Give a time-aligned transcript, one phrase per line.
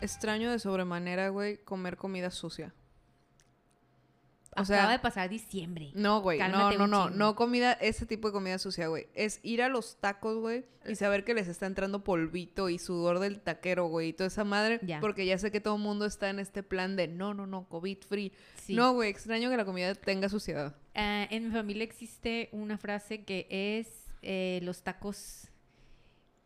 [0.00, 2.72] Extraño de sobremanera, güey, comer comida sucia.
[4.56, 5.90] O Acaba sea, de pasar diciembre.
[5.94, 9.06] no, güey, no, no, no, no comida, ese tipo de comida sucia, güey.
[9.14, 13.18] Es ir a los tacos, güey, y saber que les está entrando polvito y sudor
[13.18, 15.00] del taquero, güey, y toda esa madre, Ya.
[15.00, 17.68] porque ya sé que todo el mundo está en este plan de no, no, no,
[17.68, 18.32] COVID free.
[18.62, 18.74] Sí.
[18.74, 20.74] No, güey, extraño que la comida tenga suciedad.
[20.94, 23.88] Ah, en mi familia existe una frase que es
[24.22, 25.48] eh, los tacos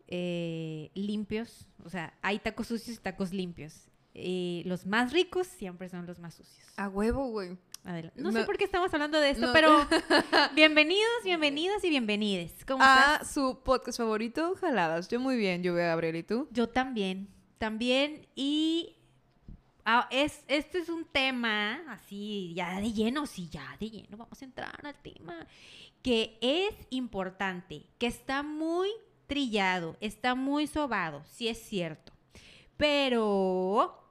[0.09, 1.67] eh, limpios.
[1.85, 3.87] O sea, hay tacos sucios y tacos limpios.
[4.13, 6.67] Y los más ricos siempre son los más sucios.
[6.77, 7.57] A huevo, güey.
[7.85, 8.21] Adelante.
[8.21, 9.53] No, No- sé por qué estamos hablando de esto, no.
[9.53, 9.87] pero
[10.55, 12.53] bienvenidos, bienvenidas y bienvenides.
[12.67, 13.33] ¿Cómo A estás?
[13.33, 15.09] su podcast favorito, Jaladas.
[15.09, 16.47] Yo muy bien, yo veo a Gabriel, ¿y tú?
[16.51, 18.27] Yo también, también.
[18.35, 18.97] Y
[19.87, 24.17] ah, es, este es un tema así, ya de lleno, sí, ya de lleno.
[24.19, 25.47] Vamos a entrar al tema
[26.03, 28.89] que es importante, que está muy
[29.27, 32.13] trillado, está muy sobado, sí es cierto.
[32.77, 34.03] Pero,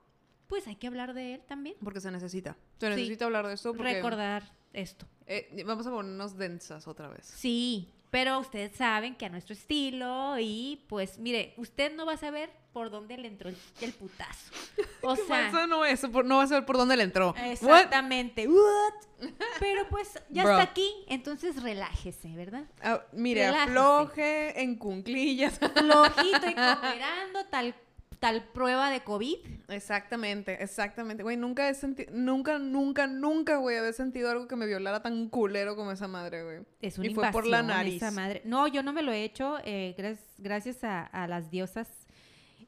[0.46, 1.76] pues hay que hablar de él también.
[1.82, 2.56] Porque se necesita.
[2.80, 3.00] Se Sí.
[3.02, 3.94] necesita hablar de esto porque...
[3.94, 4.42] Recordar
[4.72, 5.06] esto.
[5.26, 7.26] eh, vamos a ponernos densas otra vez.
[7.26, 12.16] Sí, pero ustedes saben que a nuestro estilo y pues mire, usted no va a
[12.16, 14.52] saber por dónde le entró el, el putazo.
[15.02, 15.66] O ¿Qué sea, pasa?
[15.66, 15.80] No,
[16.12, 17.34] por- no va a saber por dónde le entró.
[17.42, 18.46] Exactamente.
[18.46, 18.92] What?
[19.60, 20.58] Pero pues ya Bro.
[20.58, 22.64] está aquí, entonces relájese, ¿verdad?
[22.82, 23.70] Ah, mire, Relájese.
[23.70, 25.58] afloje en cunclillas.
[25.58, 27.74] Flojito y cooperando, tal,
[28.20, 29.36] tal prueba de COVID.
[29.68, 31.22] exactamente, exactamente.
[31.22, 35.28] Güey, nunca he sentido, nunca, nunca, nunca, güey, había sentido algo que me violara tan
[35.30, 36.58] culero como esa madre, güey.
[36.80, 37.96] Es una Y fue por la nariz.
[37.96, 38.42] esa madre.
[38.44, 41.88] No, yo no me lo he hecho, eh, gras- gracias a, a las diosas.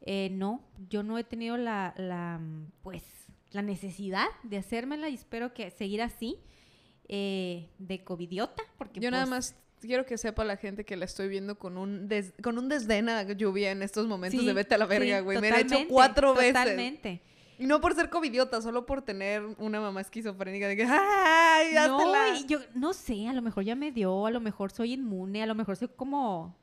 [0.00, 2.41] Eh, no, yo no he tenido la, la,
[2.83, 3.05] pues,
[3.50, 6.39] la necesidad de hacérmela y espero que seguir así
[7.08, 9.56] eh, de covidiota, porque Yo nada pues, más
[9.87, 13.09] quiero que sepa la gente que la estoy viendo con un des- con un desdén
[13.09, 15.41] a lluvia en estos momentos sí, de vete a la verga, sí, güey.
[15.41, 16.53] me he hecho cuatro veces.
[16.55, 17.20] Totalmente.
[17.59, 21.98] Y no por ser covidiota, solo por tener una mamá esquizofrénica de que ¡ay, No,
[21.98, 22.47] háztela!
[22.48, 25.47] yo no sé, a lo mejor ya me dio, a lo mejor soy inmune, a
[25.47, 26.57] lo mejor soy como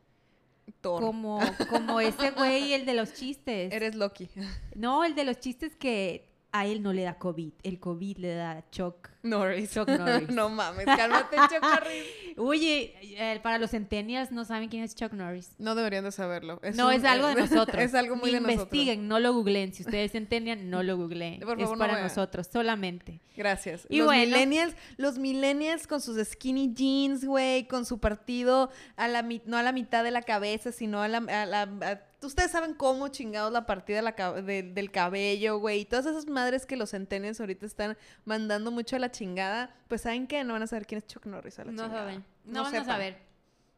[0.82, 1.02] Thor.
[1.02, 3.72] como como ese güey el de los chistes.
[3.74, 4.30] Eres Loki.
[4.76, 8.34] No, el de los chistes que a él no le da COVID, el COVID le
[8.34, 9.10] da Chuck.
[9.22, 9.72] Norris.
[9.74, 10.30] Chuck Norris.
[10.30, 12.06] no mames, cálmate, Chuck Norris.
[12.38, 15.52] Oye, eh, para los centennials no saben quién es Chuck Norris.
[15.60, 16.60] No deberían de saberlo.
[16.76, 17.84] no, un- es algo de nosotros.
[17.84, 18.64] es algo muy de nosotros.
[18.64, 19.74] Investiguen, no lo googleen.
[19.74, 21.42] Si ustedes centennial, no lo googleen.
[21.42, 23.20] Por es favor, para nosotros, solamente.
[23.36, 23.86] Gracias.
[23.90, 24.24] Y los bueno.
[24.26, 29.64] millennials, los millennials con sus skinny jeans, güey, con su partido a la no a
[29.64, 33.52] la mitad de la cabeza, sino a la, a la- a- ustedes saben cómo chingados
[33.52, 36.92] la partida de la ca- de- del cabello, güey, y todas esas madres que los
[36.92, 40.86] centennials ahorita están mandando mucho a la chingada, pues saben que no van a saber
[40.86, 42.02] quién es Chuck Norris a la No chingada.
[42.02, 42.26] saben.
[42.46, 43.18] No, van a saber.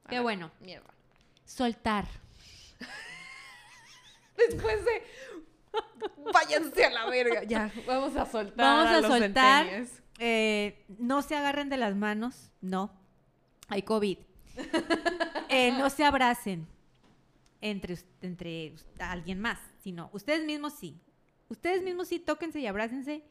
[0.10, 0.52] Qué Ah, bueno.
[0.62, 0.90] Mierda.
[1.46, 2.06] Soltar.
[4.38, 5.04] Después de
[6.34, 7.44] váyanse a la verga.
[7.44, 8.56] Ya, vamos a soltar.
[8.58, 9.68] Vamos a, los soltar.
[10.20, 12.52] eh, no se agarren de las manos.
[12.62, 12.92] No.
[13.68, 14.18] Hay COVID.
[15.54, 16.66] Eh, no se abracen
[17.62, 21.00] entre, entre alguien más, sino ustedes mismos sí.
[21.50, 23.24] Ustedes mismos sí, tóquense y abrácense,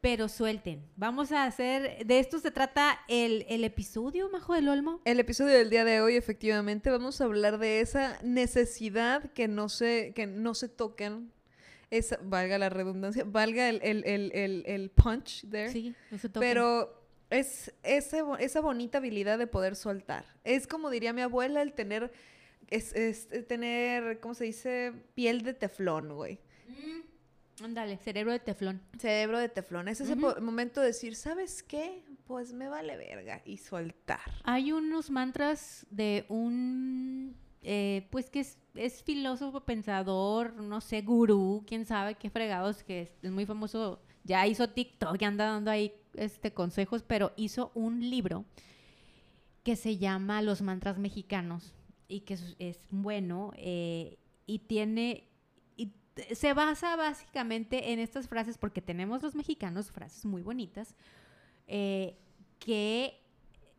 [0.00, 0.84] pero suelten.
[0.96, 5.00] Vamos a hacer, de esto se trata el, el episodio, Majo del Olmo.
[5.04, 9.68] El episodio del día de hoy, efectivamente, vamos a hablar de esa necesidad que no
[9.68, 11.32] se, que no se tocan.
[11.90, 15.72] Esa, valga la redundancia, valga el, el, el, el, punch there.
[15.72, 16.48] Sí, no se toquen.
[16.48, 20.26] pero es ese esa bonita habilidad de poder soltar.
[20.44, 22.12] Es como diría mi abuela, el tener,
[22.70, 24.92] es, es tener, ¿cómo se dice?
[25.14, 26.38] Piel de teflón, güey.
[26.68, 28.80] Mm, ándale, cerebro de teflón.
[28.98, 29.88] Cerebro de teflón.
[29.88, 32.04] Es ese momento de decir, ¿sabes qué?
[32.26, 33.42] Pues me vale verga.
[33.44, 34.20] Y soltar.
[34.44, 41.64] Hay unos mantras de un, eh, pues que es, es filósofo, pensador, no sé, gurú,
[41.66, 45.70] quién sabe qué fregados, que es, es muy famoso, ya hizo TikTok y anda dando
[45.70, 48.44] ahí este, consejos, pero hizo un libro
[49.64, 51.74] que se llama Los mantras mexicanos
[52.08, 55.28] y que es, bueno eh, y tiene...
[55.76, 55.92] y
[56.32, 60.96] se basa básicamente en estas frases, porque tenemos los mexicanos frases muy bonitas,
[61.66, 62.16] eh,
[62.58, 63.20] que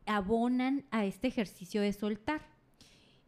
[0.05, 2.41] abonan a este ejercicio de soltar.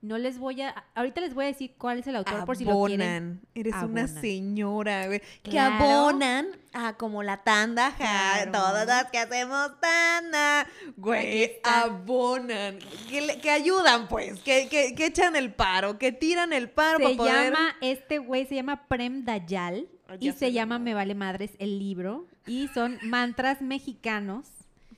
[0.02, 0.84] No les voy a...
[0.96, 3.02] Ahorita les voy a decir cuál es el autor por si lo quieren.
[3.08, 3.42] Abonan.
[3.54, 4.08] Eres una Abonan.
[4.22, 5.22] señora, güey.
[5.44, 8.52] Que abonan a como la tanda, Claro.
[8.52, 10.66] todas las que hacemos tanda.
[10.98, 12.80] Güey, abonan.
[13.10, 14.40] Que, que ayudan, pues.
[14.42, 17.54] Que, que, que echan el paro, que tiran el paro Se para poder...
[17.54, 21.78] llama, este güey se llama Prem Dayal Ah, y se llama Me Vale Madres el
[21.80, 22.26] libro.
[22.48, 24.48] Y son mantras mexicanos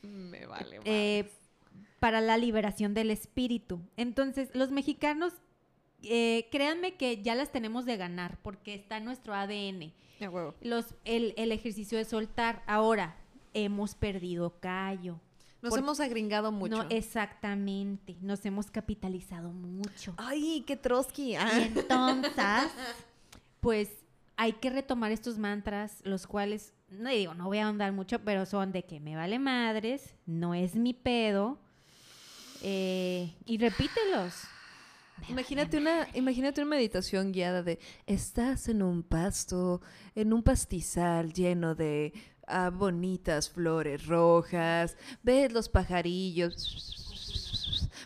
[0.01, 0.79] Me vale.
[0.85, 1.29] eh,
[2.03, 3.79] para la liberación del espíritu.
[3.95, 5.31] Entonces, los mexicanos,
[6.01, 9.93] eh, créanme que ya las tenemos de ganar porque está en nuestro ADN.
[10.19, 10.53] A huevo.
[10.59, 12.61] Los, el, el ejercicio de soltar.
[12.67, 13.15] Ahora,
[13.53, 15.21] hemos perdido callo.
[15.61, 16.83] Nos hemos agringado mucho.
[16.83, 18.17] No, exactamente.
[18.19, 20.13] Nos hemos capitalizado mucho.
[20.17, 21.35] Ay, qué Trotsky.
[21.35, 21.51] Ah.
[21.57, 22.33] Y entonces,
[23.61, 23.89] pues
[24.35, 28.45] hay que retomar estos mantras, los cuales, no digo, no voy a ahondar mucho, pero
[28.45, 31.62] son de que me vale madres, no es mi pedo,
[32.63, 34.33] eh, y repítelos.
[35.29, 39.81] Imagínate una, imagínate una meditación guiada de estás en un pasto,
[40.15, 42.13] en un pastizal lleno de
[42.47, 47.03] ah, bonitas flores rojas, ves los pajarillos,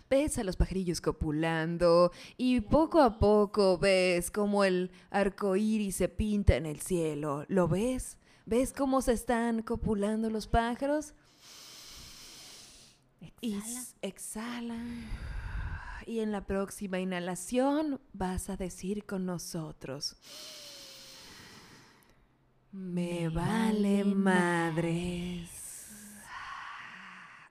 [0.09, 6.09] ves a los pajarillos copulando y poco a poco ves como el arco iris se
[6.09, 7.45] pinta en el cielo.
[7.47, 8.17] ¿Lo ves?
[8.45, 11.13] ¿Ves cómo se están copulando los pájaros?
[13.41, 13.79] Y Exhala.
[13.81, 15.05] s- exhalan.
[16.05, 20.15] Y en la próxima inhalación vas a decir con nosotros.
[22.71, 25.49] Me, Me vale vale madres.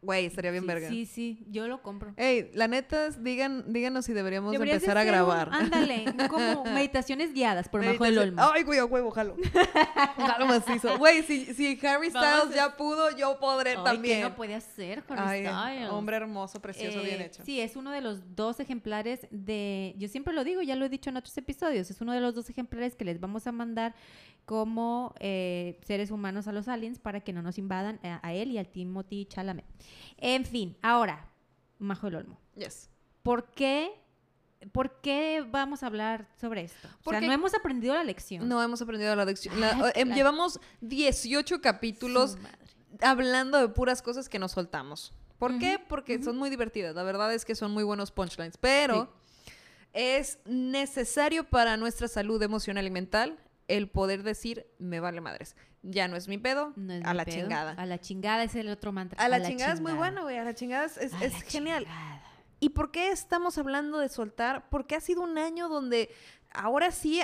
[0.06, 0.88] Güey, estaría bien Sí, verga.
[0.88, 2.14] Sí, sí, yo lo compro.
[2.16, 5.48] Ey, la neta, digan, díganos si deberíamos Deberías empezar a hacer un- grabar.
[5.52, 8.40] ándale, como meditaciones guiadas por Majo del Olmo.
[8.42, 9.36] Ay, güey, huevo, jalo.
[10.16, 10.96] jalo macizo.
[10.98, 14.20] Güey, si, si Harry Styles ya pudo, yo podré Ay, ¿qué también.
[14.22, 15.90] no puede hacer, Harry Ay, Styles?
[15.90, 17.44] hombre hermoso, precioso, bien Eh, hecho.
[17.44, 20.88] Sí, es uno de los dos ejemplares de, yo siempre lo digo, ya lo he
[20.88, 23.94] dicho en otros episodios, es uno de los dos ejemplares que les vamos a mandar
[24.44, 28.52] como eh, seres humanos a los aliens para que no nos invadan a, a él
[28.52, 29.64] y al Timothy Chalamet.
[30.18, 31.28] En fin, ahora,
[31.78, 32.88] Majo del Olmo, Yes.
[33.22, 33.92] ¿por qué,
[34.72, 36.86] ¿por qué vamos a hablar sobre esto?
[36.88, 38.48] O sea, Porque- no hemos aprendido la lección.
[38.48, 39.60] No hemos aprendido la lección.
[39.60, 40.14] La- Ay, eh, claro.
[40.14, 42.38] Llevamos 18 capítulos
[43.02, 45.12] hablando de puras cosas que nos soltamos.
[45.38, 45.78] ¿Por qué?
[45.86, 46.94] Porque son muy divertidas.
[46.94, 48.56] La verdad es que son muy buenos punchlines.
[48.56, 49.12] Pero
[49.92, 53.38] es necesario para nuestra salud emocional y mental
[53.68, 55.54] el poder decir, me vale madres.
[55.88, 57.36] Ya no es mi pedo, No es a mi la pedo.
[57.36, 57.72] chingada.
[57.72, 59.22] A la chingada es el otro mantra.
[59.22, 60.36] A la, chingada, es muy bueno, güey.
[60.36, 61.84] A la chingada es, es- A es la genial.
[61.84, 62.22] chingada.
[62.58, 64.68] ¿Y por qué estamos hablando de soltar?
[64.70, 66.10] Porque ha sido un año donde
[66.52, 67.20] ahora sí,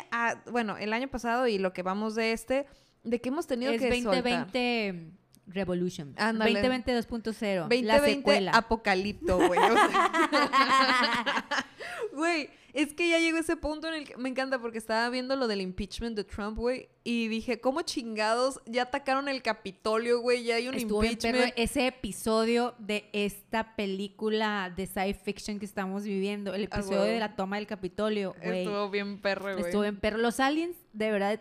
[0.50, 2.66] bueno, el año pasado y lo que vamos de este,
[3.02, 4.22] de que hemos tenido es que soltar.
[4.22, 5.10] 2020
[5.48, 6.14] Revolution.
[6.18, 6.52] Ándale.
[6.52, 7.82] 2020 2.0.
[7.82, 8.52] la 2020 secuela.
[8.52, 9.60] apocalipto, güey.
[12.12, 15.36] Güey, es que ya llegó ese punto en el que me encanta porque estaba viendo
[15.36, 20.44] lo del impeachment de Trump, güey, y dije, ¿cómo chingados ya atacaron el Capitolio, güey?
[20.44, 21.44] Ya hay un Estuvo bien impeachment.
[21.54, 27.02] perro ese episodio de esta película de sci fiction que estamos viviendo, el Ah, episodio
[27.02, 28.60] de la toma del Capitolio, güey.
[28.60, 29.64] Estuvo bien perro, güey.
[29.66, 30.18] Estuvo en perro.
[30.18, 31.40] Los aliens, de verdad,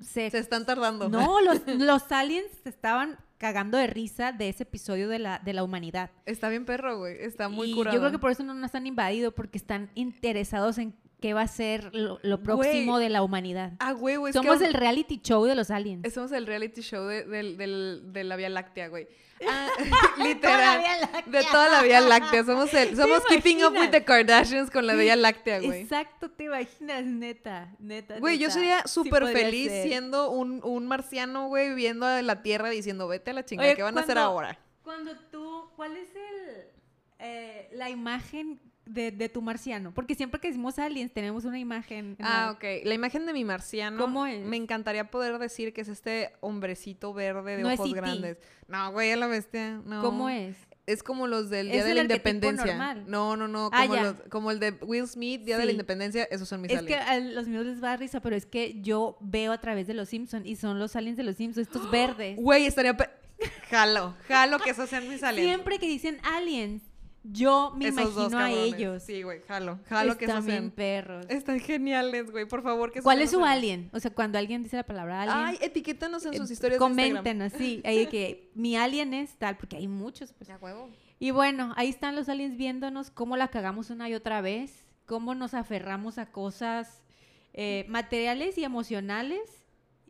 [0.00, 0.30] se...
[0.30, 1.08] Se están tardando.
[1.08, 5.62] No, los, los aliens estaban cagando de risa de ese episodio de la, de la
[5.62, 6.10] humanidad.
[6.26, 7.16] Está bien perro, güey.
[7.20, 7.94] Está muy y curado.
[7.94, 11.42] yo creo que por eso no nos han invadido, porque están interesados en qué va
[11.42, 13.04] a ser lo, lo próximo Güey.
[13.04, 13.72] de la humanidad.
[13.80, 14.30] Ah, güey, güey.
[14.30, 16.12] es Somos que- el reality show de los aliens.
[16.12, 19.08] Somos el reality show de, del- del- de la Vía Láctea, güey.
[19.48, 20.78] Ah, Toda la literal.
[20.80, 21.22] Vía Láctea.
[21.40, 22.44] De toda la Vía Láctea.
[22.44, 25.82] Somos el, somos Keeping Up with the Kardashians con la Vía Láctea, güey.
[25.82, 28.18] Exacto, te imaginas, neta, neta.
[28.18, 29.86] Güey, yo sería súper feliz ser.
[29.88, 33.76] siendo un, un marciano, güey, viviendo a la Tierra diciendo, vete a la chingada, Oye,
[33.76, 34.58] ¿qué van a hacer ahora?
[34.82, 36.64] Cuando tú, ¿cuál es el,
[37.20, 39.92] eh, la imagen de, de tu marciano?
[39.94, 42.16] Porque siempre que decimos aliens tenemos una imagen.
[42.18, 42.64] en Ah, ok.
[42.84, 43.98] La imagen de mi marciano.
[44.00, 44.44] ¿Cómo es?
[44.44, 48.38] Me encantaría poder decir que es este hombrecito verde de No ojos grandes.
[48.66, 49.80] No, güey, a la bestia.
[49.84, 50.02] No.
[50.02, 50.56] ¿Cómo es?
[50.86, 52.64] Es como los del Día de la Independencia.
[52.64, 53.04] normal.
[53.06, 53.68] No, no, no.
[53.74, 54.02] Ah, Como, ya.
[54.04, 55.72] los- como el de Will Smith, Día de la.
[55.72, 57.34] Independencia, esos son mis Es que aliens.
[57.34, 59.92] a los míos les va a risa, pero es que yo veo a través de
[59.92, 62.36] los Simpsons y son los aliens de los Simpsons, estos verdes.
[62.38, 62.96] Güey, estaría.
[63.70, 65.46] Jalo, jalo que esos sean mis aliens.
[65.46, 66.82] Siempre que dicen aliens,
[67.30, 69.02] yo me Esos imagino a ellos.
[69.02, 69.78] Sí, güey, jalo.
[69.88, 70.70] Jalo que Están bien sean.
[70.70, 71.26] perros.
[71.28, 72.46] Están geniales, güey.
[72.46, 73.90] Por favor, que ¿Cuál es su alien?
[73.92, 76.84] O sea, cuando alguien dice la palabra alien, Ay, etiquétanos en sus eh, historias de
[76.86, 77.16] Instagram.
[77.16, 80.32] comenten así, ahí de que mi alien es tal, porque hay muchos.
[80.32, 80.48] Pues.
[80.48, 80.88] Ya, huevo.
[81.18, 85.34] Y bueno, ahí están los aliens viéndonos cómo la cagamos una y otra vez, cómo
[85.34, 87.02] nos aferramos a cosas
[87.54, 89.40] eh, materiales y emocionales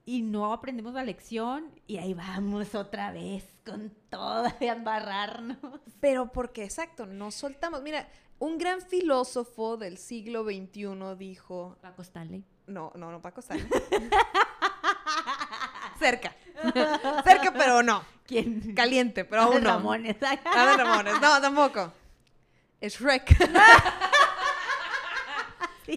[0.09, 5.59] y no aprendemos la lección y ahí vamos otra vez con todo de embarrarnos.
[6.01, 7.83] Pero porque, exacto, no soltamos.
[7.83, 11.77] Mira, un gran filósofo del siglo XXI dijo...
[11.83, 12.43] Paco Stanley.
[12.67, 13.69] No, no, no, Paco Stanley.
[15.99, 16.35] Cerca.
[17.23, 18.03] Cerca, pero no.
[18.27, 18.75] ¿Quién?
[18.75, 19.75] Caliente, pero aún no.
[19.75, 20.17] Ramones.
[20.19, 21.21] Ramones.
[21.21, 21.93] No, tampoco.
[22.81, 23.37] Es Shrek.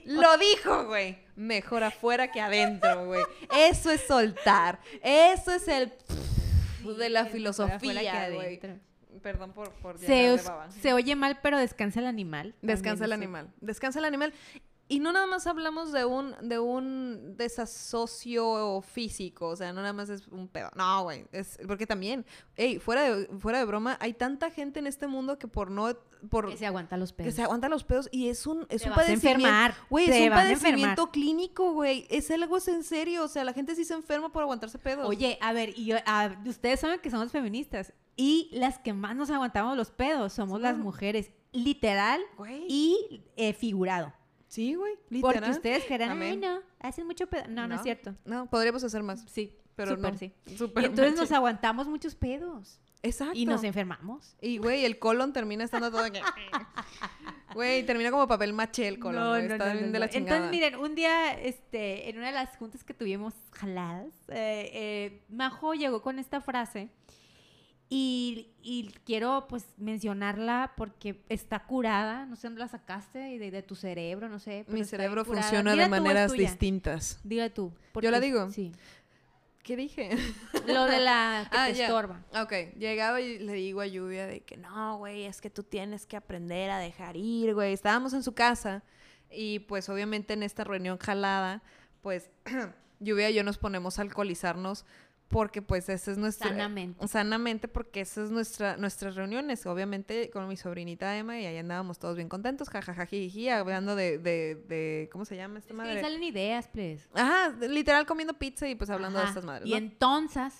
[0.06, 1.18] Lo dijo, güey.
[1.36, 3.24] Mejor afuera que adentro, güey.
[3.58, 4.80] Eso es soltar.
[5.04, 5.92] Eso es el
[6.98, 8.60] de la filosofía, güey.
[9.22, 10.50] Perdón por, por Se, os-
[10.82, 12.56] se oye mal, pero descansa el animal.
[12.62, 13.50] Descansa el animal.
[13.60, 14.34] Descansa el animal.
[14.92, 19.94] Y no nada más hablamos de un, de un desasocio físico, o sea, no nada
[19.94, 20.70] más es un pedo.
[20.76, 24.88] No, güey, es porque también, hey, fuera de, fuera de broma, hay tanta gente en
[24.88, 25.96] este mundo que por no,
[26.30, 27.30] por Que se aguanta los pedos.
[27.30, 29.40] que se aguanta los pedos y es un, es Te un vas a padecimiento.
[29.48, 32.06] enfermar, Güey, es un padecimiento clínico, güey.
[32.10, 35.08] Es algo es en serio, o sea, la gente sí se enferma por aguantarse pedos.
[35.08, 39.16] Oye, a ver, y yo- a- ustedes saben que somos feministas y las que más
[39.16, 42.22] nos aguantamos los pedos somos las mujeres, literal
[42.68, 44.14] y eh, figurado.
[44.52, 45.52] Sí, güey, Porque literal.
[45.52, 47.46] ustedes querrán, ay, no, hacen mucho pedo.
[47.48, 48.16] No, no, es cierto.
[48.26, 50.18] No, podríamos hacer más, Sí, pero súper no.
[50.20, 50.34] sí.
[50.58, 53.38] Súper Y entonces nos aguantamos muchos pedos Exacto.
[53.38, 54.36] y nos enfermamos.
[54.42, 56.20] Y, güey, el colon termina estando todo aquí.
[57.54, 59.52] Güey, termina como papel maché el colon.
[59.52, 60.38] Está bien de la chingada.
[60.38, 65.24] Entonces, miren, un día, este, en una de las juntas que tuvimos jaladas, eh, eh,
[65.30, 66.90] Majo llegó con esta frase
[67.94, 72.26] y, y quiero, pues, mencionarla porque está curada.
[72.26, 74.64] No sé dónde la sacaste, de, de tu cerebro, no sé.
[74.70, 77.20] Mi cerebro funciona de maneras distintas.
[77.26, 77.74] Dila tú.
[78.02, 78.50] ¿Yo la porque- digo?
[78.50, 78.72] Sí.
[79.62, 80.10] ¿Qué dije?
[80.68, 82.24] Lo de la que Ah, te estorba.
[82.42, 86.08] Ok, llegaba y le digo a Lluvia de que no, güey, es que tú tienes
[86.08, 87.72] que aprender a dejar ir, güey.
[87.74, 88.84] Estábamos en su casa
[89.30, 91.62] y pues obviamente en esta reunión jalada,
[92.02, 92.32] pues
[93.02, 94.86] Lluvia y yo nos ponemos a alcoholizarnos
[95.32, 96.50] porque pues esa es nuestra...
[96.50, 97.08] Sanamente.
[97.08, 101.98] Sanamente porque esa es nuestra, nuestras reuniones, obviamente con mi sobrinita Emma y ahí andábamos
[101.98, 105.92] todos bien contentos, jajajajiji, hablando de, de, de, ¿cómo se llama esta Es que madre?
[105.94, 107.08] ahí salen ideas, pues.
[107.14, 109.68] Ajá, literal comiendo pizza y pues hablando de estas madres.
[109.68, 110.54] Y entonces,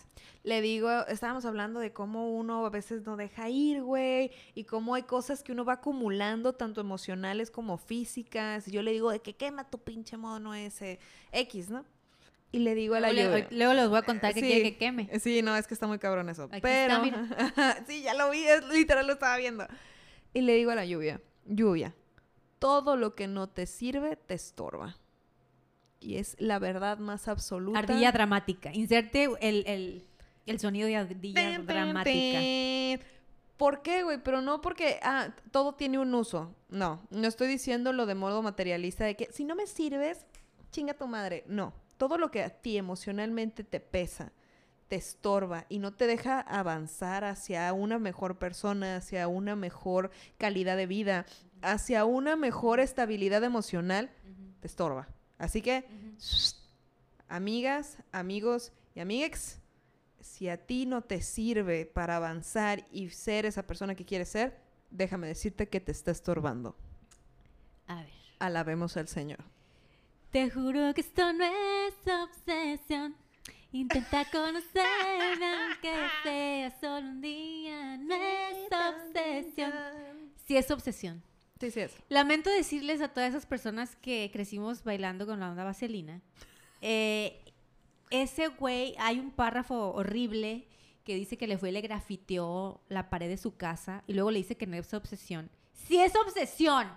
[0.44, 4.96] Le digo, estábamos hablando de cómo uno a veces no deja ir, güey, y cómo
[4.96, 8.68] hay cosas que uno va acumulando, tanto emocionales como físicas.
[8.68, 11.00] Y yo le digo de que quema tu pinche mono ese
[11.32, 11.86] X, ¿no?
[12.54, 13.48] Y le digo a la luego, lluvia.
[13.52, 14.46] luego les voy a contar que Sí.
[14.48, 15.20] quiere que queme.
[15.20, 16.50] Sí, no, es que está muy cabrón eso.
[16.52, 19.66] Aquí pero, está, sí, ya lo vi, es, literal lo estaba viendo.
[20.34, 21.94] Y le digo a la lluvia, lluvia,
[22.60, 24.98] todo lo que no te sirve te estorba.
[26.02, 27.80] Y es la verdad más absoluta.
[27.80, 28.74] Ardilla dramática.
[28.74, 30.04] Inserte el, el,
[30.46, 32.40] el sonido de ardilla Ten, ten, dramática.
[32.40, 33.02] ten.
[33.56, 34.18] ¿Por qué, güey?
[34.24, 36.56] Pero no porque, ah, todo tiene un uso.
[36.70, 40.26] No, no estoy diciendo lo de modo materialista de que si no me sirves,
[40.72, 41.44] chinga tu madre.
[41.48, 44.32] No, todo lo que a ti emocionalmente te pesa,
[44.88, 50.78] te estorba y no te deja avanzar hacia una mejor persona, hacia una mejor calidad
[50.78, 51.28] de vida,
[51.62, 54.10] hacia una mejor estabilidad emocional,
[54.62, 55.10] te estorba.
[55.38, 55.86] Así que,
[57.28, 59.60] amigas, amigos y amigues,
[60.22, 64.60] si a ti no te sirve para avanzar y ser esa persona que quieres ser,
[64.90, 66.76] déjame decirte que te está estorbando.
[67.86, 68.10] A ver.
[68.40, 69.51] Alabemos al Señor.
[70.32, 73.16] Te juro que esto no es obsesión.
[73.74, 77.98] Intenta conocerme aunque sea solo un día.
[77.98, 79.74] No es obsesión.
[80.46, 81.22] Sí es obsesión.
[81.60, 81.96] Sí, sí es.
[82.08, 86.22] Lamento decirles a todas esas personas que crecimos bailando con la onda vaselina.
[86.82, 87.38] eh,
[88.10, 90.68] ese güey, hay un párrafo horrible
[91.06, 94.32] que dice que le fue y le grafiteó la pared de su casa y luego
[94.32, 95.50] le dice que no es obsesión.
[95.74, 96.90] Si es obsesión,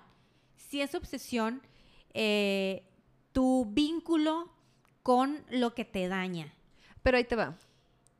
[0.56, 1.62] si es obsesión,
[2.14, 2.84] eh,
[3.34, 4.48] tu vínculo
[5.02, 6.54] con lo que te daña.
[7.02, 7.56] Pero ahí te va.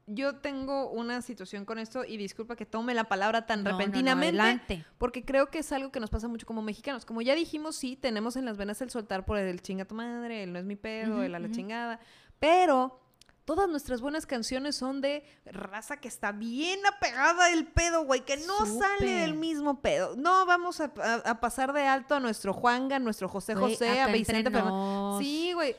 [0.07, 3.71] Yo tengo una situación con esto y disculpa que tome la palabra tan No, no,
[3.71, 4.85] no, repentinamente.
[4.99, 7.07] Porque creo que es algo que nos pasa mucho como mexicanos.
[7.07, 10.43] Como ya dijimos, sí, tenemos en las venas el soltar por el chinga tu madre,
[10.43, 12.01] el no es mi pedo, el a la chingada.
[12.39, 13.01] Pero
[13.45, 18.37] todas nuestras buenas canciones son de raza que está bien apegada al pedo, güey, que
[18.39, 20.17] no sale del mismo pedo.
[20.17, 23.73] No vamos a, a- a pasar de alto a nuestro Juanga, a nuestro José Güey,
[23.75, 25.19] José, a Vicente Fernández.
[25.27, 25.77] Sí, güey.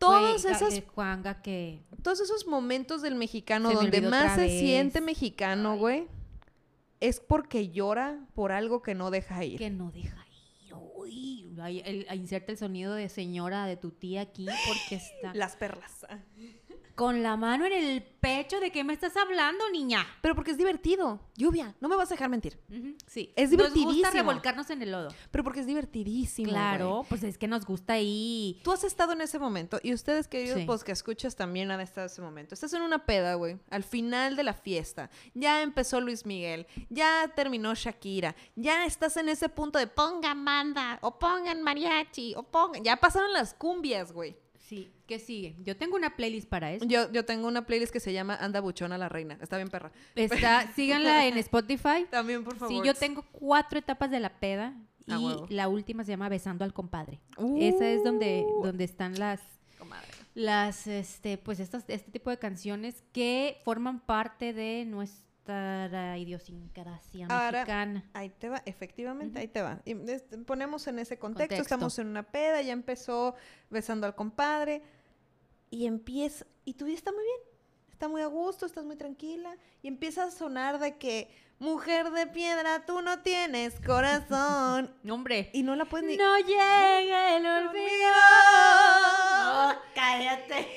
[0.00, 4.60] ga- esas Juanga que todos esos momentos del mexicano Se donde más se vez.
[4.60, 5.78] siente mexicano, Ay.
[5.78, 6.08] güey,
[7.00, 9.58] es porque llora por algo que no deja ir.
[9.58, 10.74] que no deja ir.
[10.94, 11.56] Uy,
[12.14, 16.06] inserta el sonido de señora de tu tía aquí porque está Las perlas.
[16.98, 18.58] Con la mano en el pecho.
[18.58, 20.04] ¿De qué me estás hablando, niña?
[20.20, 21.20] Pero porque es divertido.
[21.36, 22.58] Lluvia, no me vas a dejar mentir.
[23.06, 23.32] Sí.
[23.36, 24.12] Es Nos gusta divertidísimo.
[24.12, 25.08] revolcarnos en el lodo.
[25.30, 26.48] Pero porque es divertidísimo.
[26.50, 28.60] claro, pues es que nos gusta ahí.
[28.64, 30.64] Tú has estado en ese momento y ustedes, queridos, Sí.
[30.66, 32.54] pues que escuchas también han estado en ese momento.
[32.54, 35.08] Estás en una peda, güey, al final de la fiesta.
[35.34, 40.98] Ya empezó Luis Miguel, ya terminó Shakira, ya estás en ese punto de pongan banda,
[41.02, 42.82] o pongan mariachi, o pongan...
[42.82, 44.36] Ya pasaron las cumbias, güey.
[44.68, 45.56] Sí, ¿qué sigue?
[45.64, 46.84] Yo tengo una playlist para eso.
[46.84, 49.38] Yo, yo tengo una playlist que se llama Anda Buchona la Reina.
[49.40, 49.90] Está bien perra.
[50.14, 52.04] Está, síganla en Spotify.
[52.10, 52.74] También, por favor.
[52.74, 54.74] Sí, yo tengo cuatro etapas de la peda
[55.06, 55.46] y A huevo.
[55.48, 57.18] la última se llama Besando al compadre.
[57.58, 59.40] Esa es donde, Uh, donde están las,
[59.78, 60.06] comadre.
[60.34, 64.84] las, este, pues estas, este tipo de canciones que forman parte de
[65.52, 68.04] nuestra idiosincrasia Ahora, mexicana.
[68.12, 69.80] Ahí te va, efectivamente, ahí te va.
[69.84, 71.62] Y es- ponemos en ese contexto, Contexto.
[71.62, 73.34] estamos en una peda, ya empezó
[73.70, 74.82] besando al compadre
[75.70, 77.40] y empieza, y tu día está muy bien,
[77.90, 82.26] está muy a gusto, estás muy tranquila y empieza a sonar de que, mujer de
[82.26, 84.94] piedra, tú no tienes corazón.
[85.10, 85.50] Hombre.
[85.52, 86.16] y no la puedes ni...
[86.16, 88.12] No llega el olvido.
[89.44, 90.68] No, cállate.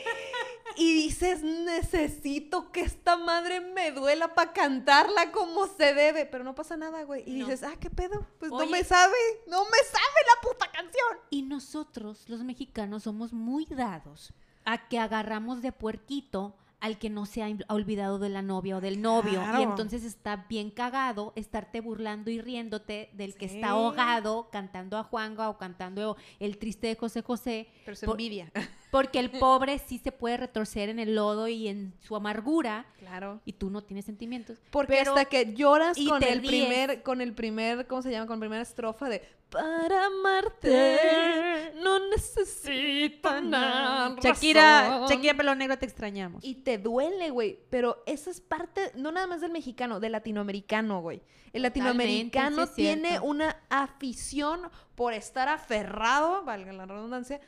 [0.78, 6.26] Y dices, necesito que esta madre me duela para cantarla como se debe.
[6.26, 7.24] Pero no pasa nada, güey.
[7.26, 7.46] Y No.
[7.48, 8.26] dices, ah, ¿qué pedo?
[8.40, 9.14] Pues no me sabe,
[9.48, 11.18] no me sabe la puta canción.
[11.30, 14.34] Y nosotros, los mexicanos, somos muy dados
[14.64, 18.82] a que agarramos de puerquito al que no se ha olvidado de la novia o
[18.82, 19.40] del novio.
[19.40, 19.60] Claro.
[19.60, 25.04] Y entonces está bien cagado estarte burlando y riéndote del que está ahogado cantando a
[25.04, 27.68] Juanga o cantando el triste de José José.
[27.86, 28.52] Pero se Por- envidia.
[28.92, 33.40] Porque el pobre sí se puede retorcer en el lodo y en su amargura Claro.
[33.46, 34.60] y tú no tienes sentimientos.
[34.70, 36.48] Porque Pero- hasta que lloras y con el ríes.
[36.68, 38.28] primer, con el primer, ¿cómo se llama?
[38.28, 44.16] Con la primera estrofa de Para amarte no necesito nada.
[44.22, 46.44] Shakira, Shakira Pelo Negro, te extrañamos.
[46.44, 47.60] Y te duele, güey.
[47.70, 51.22] Pero esa es parte, no nada más del mexicano, del latinoamericano, güey.
[51.54, 54.62] El latinoamericano tiene una afición
[54.96, 57.42] por estar aferrado, valga la redundancia,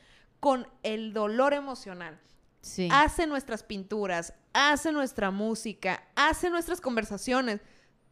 [0.44, 2.20] con el dolor emocional.
[2.60, 2.90] sí.
[2.92, 7.62] Hace nuestras pinturas, hace nuestra música, hace nuestras conversaciones.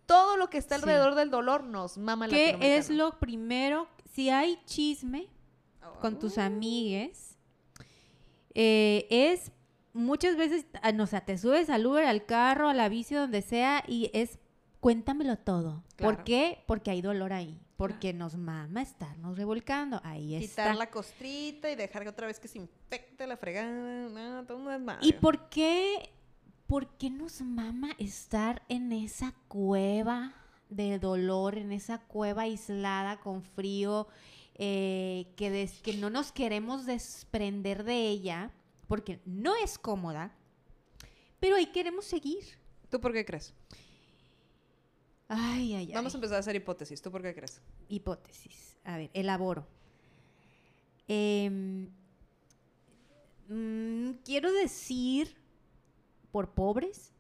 [0.06, 0.82] Todo lo que está Sí.
[0.82, 3.90] alrededor del dolor nos mama el ¿Qué es lo primero?
[4.14, 5.28] Si hay chisme
[6.00, 7.38] con tus Uh, amigues,
[8.54, 9.52] eh, es
[9.92, 13.14] muchas veces, ah, no, o sea, te subes al Uber, al carro, a la bici,
[13.14, 14.40] donde sea, y es
[14.82, 15.84] cuéntamelo todo.
[15.98, 16.62] ¿Por qué?
[16.68, 17.58] Porque hay dolor ahí.
[17.78, 20.02] Porque nos mama estarnos revolcando.
[20.04, 20.74] Ahí Quitar está.
[20.74, 23.72] la costrita y dejar que otra vez que se infecte la fregada.
[24.10, 25.08] No, todo un desmadre.
[25.08, 26.12] ¿Y por qué,
[26.68, 30.34] por qué nos mama estar en esa cueva
[30.70, 34.08] de dolor, en esa cueva aislada con frío,
[34.56, 38.52] eh, que, des- que no nos queremos desprender de ella,
[38.88, 40.34] porque no es cómoda,
[41.40, 42.44] pero ahí queremos seguir?
[42.90, 43.54] ¿Tú por qué crees?
[45.34, 45.94] Ay, ay, ay.
[45.94, 47.02] Vamos a empezar a hacer hipótesis.
[47.02, 47.62] ¿Tú por qué crees?
[47.88, 48.76] Hipótesis.
[48.84, 49.66] A ver, elaboro.
[51.08, 51.88] Em,
[53.48, 55.34] mm, quiero decir,
[56.32, 57.14] por pobres,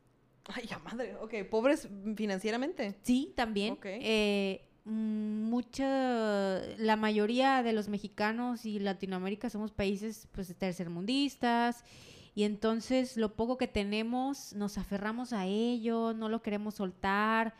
[0.47, 1.15] Ay, ya madre.
[1.21, 2.95] Ok, pobres financieramente.
[3.04, 3.74] Sí, también.
[3.74, 3.86] Ok.
[3.86, 11.86] Eh, mm, mucha, la mayoría de los mexicanos y Latinoamérica somos países pues tercermundistas
[12.36, 17.54] y entonces lo poco que tenemos nos aferramos a ello, no lo queremos soltar.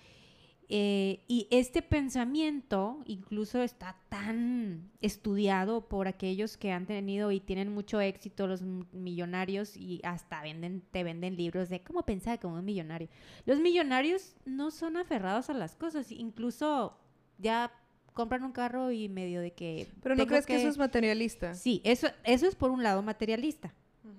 [0.74, 7.74] Eh, y este pensamiento incluso está tan estudiado por aquellos que han tenido y tienen
[7.74, 12.64] mucho éxito, los millonarios, y hasta venden, te venden libros de cómo pensar como un
[12.64, 13.10] millonario.
[13.46, 16.98] Los millonarios no son aferrados a las cosas, incluso
[17.38, 17.74] ya
[18.14, 19.92] compran un carro y medio de que...
[20.02, 21.54] Pero no crees que, eso es materialista.
[21.54, 23.74] Sí, eso, eso es por un lado materialista,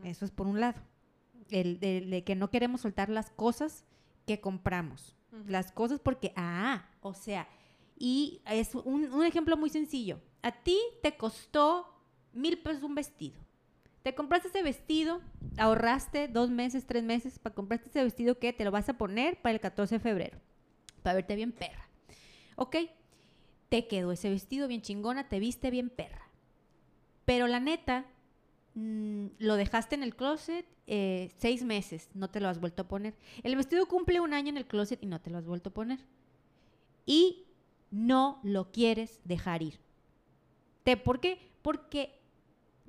[0.04, 0.82] eso es por un lado.
[1.48, 3.86] El, el de que no queremos soltar las cosas
[4.26, 5.16] que compramos.
[5.46, 7.48] Las cosas porque, ah, o sea,
[7.98, 10.20] y es un, un ejemplo muy sencillo.
[10.42, 11.86] A ti te costó
[12.32, 13.40] mil pesos un vestido.
[14.02, 15.20] Te compraste ese vestido,
[15.58, 19.40] ahorraste dos meses, tres meses para comprarte ese vestido que te lo vas a poner
[19.40, 20.38] para el 14 de febrero,
[21.02, 21.88] para verte bien perra.
[22.56, 22.76] ¿Ok?
[23.68, 26.28] Te quedó ese vestido bien chingona, te viste bien perra.
[27.24, 28.06] Pero la neta,
[28.74, 32.88] mm, lo dejaste en el closet eh, seis meses, no te lo has vuelto a
[32.88, 33.14] poner.
[33.42, 35.74] El vestido cumple un año en el closet y no te lo has vuelto a
[35.74, 36.00] poner.
[37.06, 37.46] Y
[37.90, 39.80] no lo quieres dejar ir.
[40.82, 41.38] ¿Te, ¿Por qué?
[41.62, 42.18] Porque,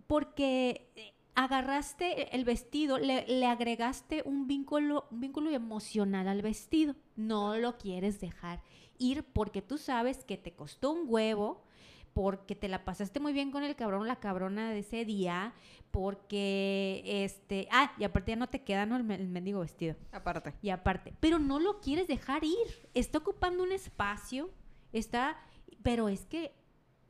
[0.08, 6.96] porque eh, agarraste el vestido, le, le agregaste un vínculo, un vínculo emocional al vestido.
[7.16, 8.62] No lo quieres dejar
[8.98, 11.64] ir porque tú sabes que te costó un huevo,
[12.14, 15.54] porque te la pasaste muy bien con el cabrón la cabrona de ese día,
[15.92, 18.98] porque este, ah, y aparte ya no te queda ¿no?
[18.98, 19.96] el, me- el mendigo vestido.
[20.12, 20.54] Aparte.
[20.62, 22.90] Y aparte, pero no lo quieres dejar ir.
[22.94, 24.50] Está ocupando un espacio,
[24.92, 25.38] está,
[25.82, 26.54] pero es que,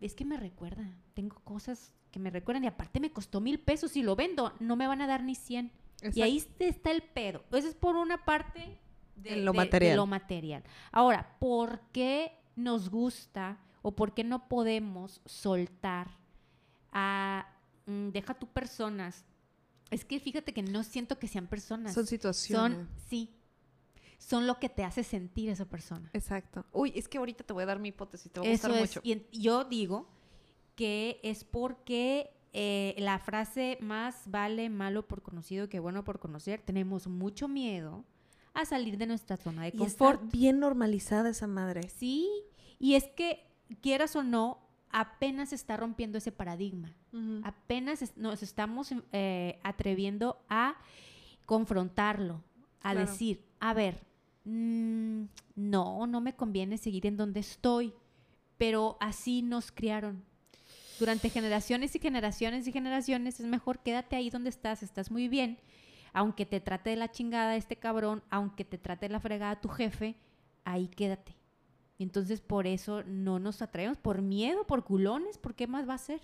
[0.01, 0.83] es que me recuerda.
[1.13, 3.91] Tengo cosas que me recuerdan y aparte me costó mil pesos.
[3.91, 5.71] Si lo vendo, no me van a dar ni 100.
[6.13, 7.43] Y ahí está el pedo.
[7.51, 8.77] Eso es por una parte
[9.15, 9.95] de, En lo de- de material.
[9.97, 10.63] lo material.
[10.91, 16.17] Ahora, ¿por qué nos gusta o por qué no podemos soltar
[16.91, 17.45] a,
[17.85, 19.23] mm, deja tú personas?
[19.91, 21.93] Es que fíjate que no siento que sean personas.
[21.93, 22.77] Son situaciones.
[22.79, 23.29] Son, sí.
[24.17, 26.09] son lo que te hace sentir esa persona.
[26.13, 26.65] Exacto.
[26.71, 28.83] Uy, es que ahorita te voy a dar mi hipótesis, te va a Eso gustar
[28.83, 28.89] es.
[28.89, 29.01] mucho.
[29.03, 30.07] Y en- yo digo
[30.75, 36.61] que es porque eh, la frase más vale malo por conocido que bueno por conocer,
[36.61, 38.05] tenemos mucho miedo
[38.53, 40.31] a salir de nuestra zona de Y está confort.
[40.31, 41.89] bien normalizada esa madre.
[41.89, 42.29] Sí,
[42.79, 43.45] y es que
[43.81, 44.59] quieras o no,
[44.89, 46.93] apenas se está rompiendo ese paradigma.
[47.43, 50.75] Apenas es- nos estamos eh, atreviendo a
[51.45, 52.43] confrontarlo,
[52.81, 52.99] a Claro.
[53.01, 54.01] decir, a ver,
[54.45, 55.23] mm,
[55.55, 57.93] no, no me conviene seguir en donde estoy,
[58.57, 60.23] pero así nos criaron.
[60.99, 65.57] Durante generaciones y generaciones y generaciones es mejor quédate ahí donde estás, estás muy bien,
[66.13, 69.69] aunque te trate de la chingada este cabrón, aunque te trate de la fregada tu
[69.69, 70.15] jefe,
[70.65, 71.35] ahí quédate.
[71.97, 75.93] Y entonces por eso no nos atraemos, por miedo, por culones, ¿por qué más va
[75.93, 76.21] a ser?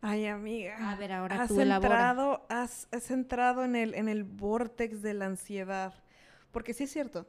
[0.00, 0.90] Ay, amiga.
[0.90, 5.14] A ver, ahora has tú entrado, has, has entrado en el, en el vortex de
[5.14, 5.94] la ansiedad.
[6.50, 7.26] Porque sí es cierto.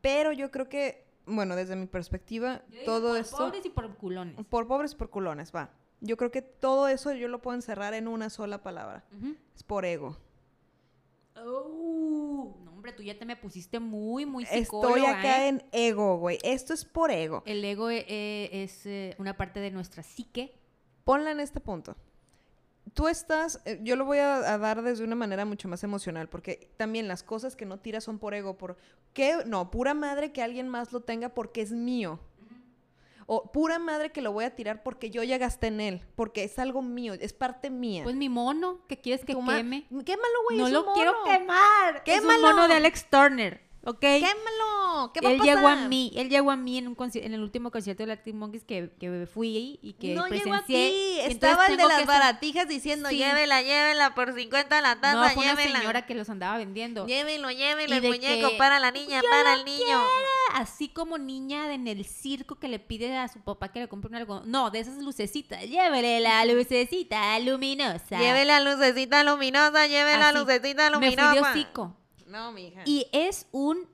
[0.00, 3.36] Pero yo creo que, bueno, desde mi perspectiva, todo por esto...
[3.36, 4.46] pobres y por culones.
[4.46, 5.70] Por pobres y por culones, va.
[6.00, 9.04] Yo creo que todo eso yo lo puedo encerrar en una sola palabra.
[9.16, 9.34] Ujú.
[9.54, 10.16] Es por ego.
[11.36, 15.48] Oh, no, hombre, tú ya te me pusiste muy, muy Estoy psicóloga, acá ¿eh?
[15.48, 16.38] en ego, güey.
[16.42, 17.42] Esto es por ego.
[17.44, 20.54] El ego eh, eh, es eh, una parte de nuestra psique.
[21.04, 21.94] Ponla en este punto.
[22.94, 26.70] Tú estás, yo lo voy a, a dar desde una manera mucho más emocional, porque
[26.78, 28.78] también las cosas que no tiras son por ego, por
[29.12, 32.18] qué, no, pura madre que alguien más lo tenga porque es mío.
[33.32, 36.42] O pura madre que lo voy a tirar porque yo ya gasté en él, porque
[36.42, 38.02] es algo mío, es parte mía.
[38.02, 39.86] Pues mi mono, ¿qué quieres que queme?
[40.04, 40.58] Quémalo, güey.
[40.58, 41.94] no es lo quiero quemar.
[41.98, 42.48] Es ¡Quémalo!
[42.48, 43.98] un mono de Alex Turner, ¿ok?
[44.00, 45.12] Quémalo.
[45.14, 45.88] ¿Qué va a él llegó a pasar?
[45.88, 48.90] mí, él llegó a mí en, un en el último concierto de Arctic Monkeys que,
[48.98, 50.90] que fui y que no llegó a presencié.
[50.90, 53.16] ti, estaba el de las hacer- baratijas diciendo, Sí.
[53.18, 55.78] llévela, llévela por 50 la taza, No, fue una llévela.
[55.78, 57.06] señora que los andaba vendiendo.
[57.06, 60.00] Llévelo, Y el muñeco, que, para la niña, "Yo para el niño.
[60.54, 64.08] Así como niña en el circo que le pide a su papá que le compre
[64.10, 64.42] un algo.
[64.44, 65.62] No, de esas lucecitas.
[65.62, 68.18] Llévele la lucecita luminosa.
[68.18, 70.38] Lleve la lucecita luminosa, lleve la Así.
[70.38, 71.32] lucecita Me fui luminosa.
[71.34, 71.96] de hocico.
[72.30, 72.82] No, mija.
[72.86, 73.88] Y es un,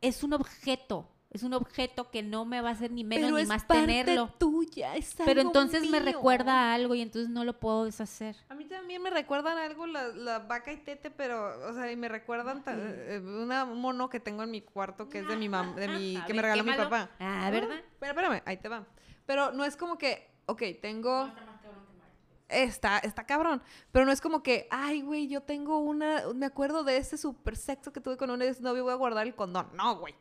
[0.00, 1.08] es un objeto.
[1.30, 3.64] Es un objeto que no me va a hacer ni menos Pero ni es más
[3.64, 4.34] parte tenerlo.
[4.38, 8.36] tuya, es Pero algo entonces me recuerda a algo y entonces no lo puedo deshacer.
[8.50, 11.96] A mí también me recuerdan algo la, la vaca y tete, pero, o sea, y
[11.96, 15.48] me recuerdan eh, una un mono que tengo en mi cuarto que es de mi
[15.48, 17.08] mam, de mi, que ver, me regaló mi papá.
[17.18, 17.80] Ah, ¿verdad?
[17.98, 18.86] Pero espérame, ahí te va.
[19.24, 21.32] Pero no es como que, ok, tengo...
[22.52, 23.62] Está, está cabrón.
[23.90, 26.22] Pero no es como que, ay, güey, yo tengo una.
[26.34, 29.34] Me acuerdo de ese super sexo que tuve con un exnovio, voy a guardar el
[29.34, 29.68] condón.
[29.74, 30.14] No, güey.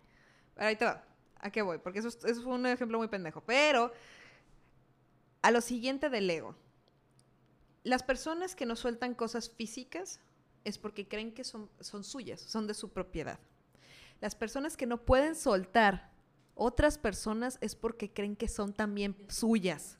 [0.55, 1.03] Ahí te va.
[1.39, 1.77] ¿A qué voy?
[1.79, 3.41] Porque eso, es- eso fue un ejemplo muy pendejo.
[3.41, 3.91] Pero
[5.41, 6.55] a lo siguiente del ego.
[7.83, 10.19] Las personas que no sueltan cosas físicas
[10.63, 13.39] es porque creen que son, son suyas, son de su propiedad.
[14.19, 16.11] Las personas que no pueden soltar
[16.53, 19.97] otras personas es porque creen que son también suyas.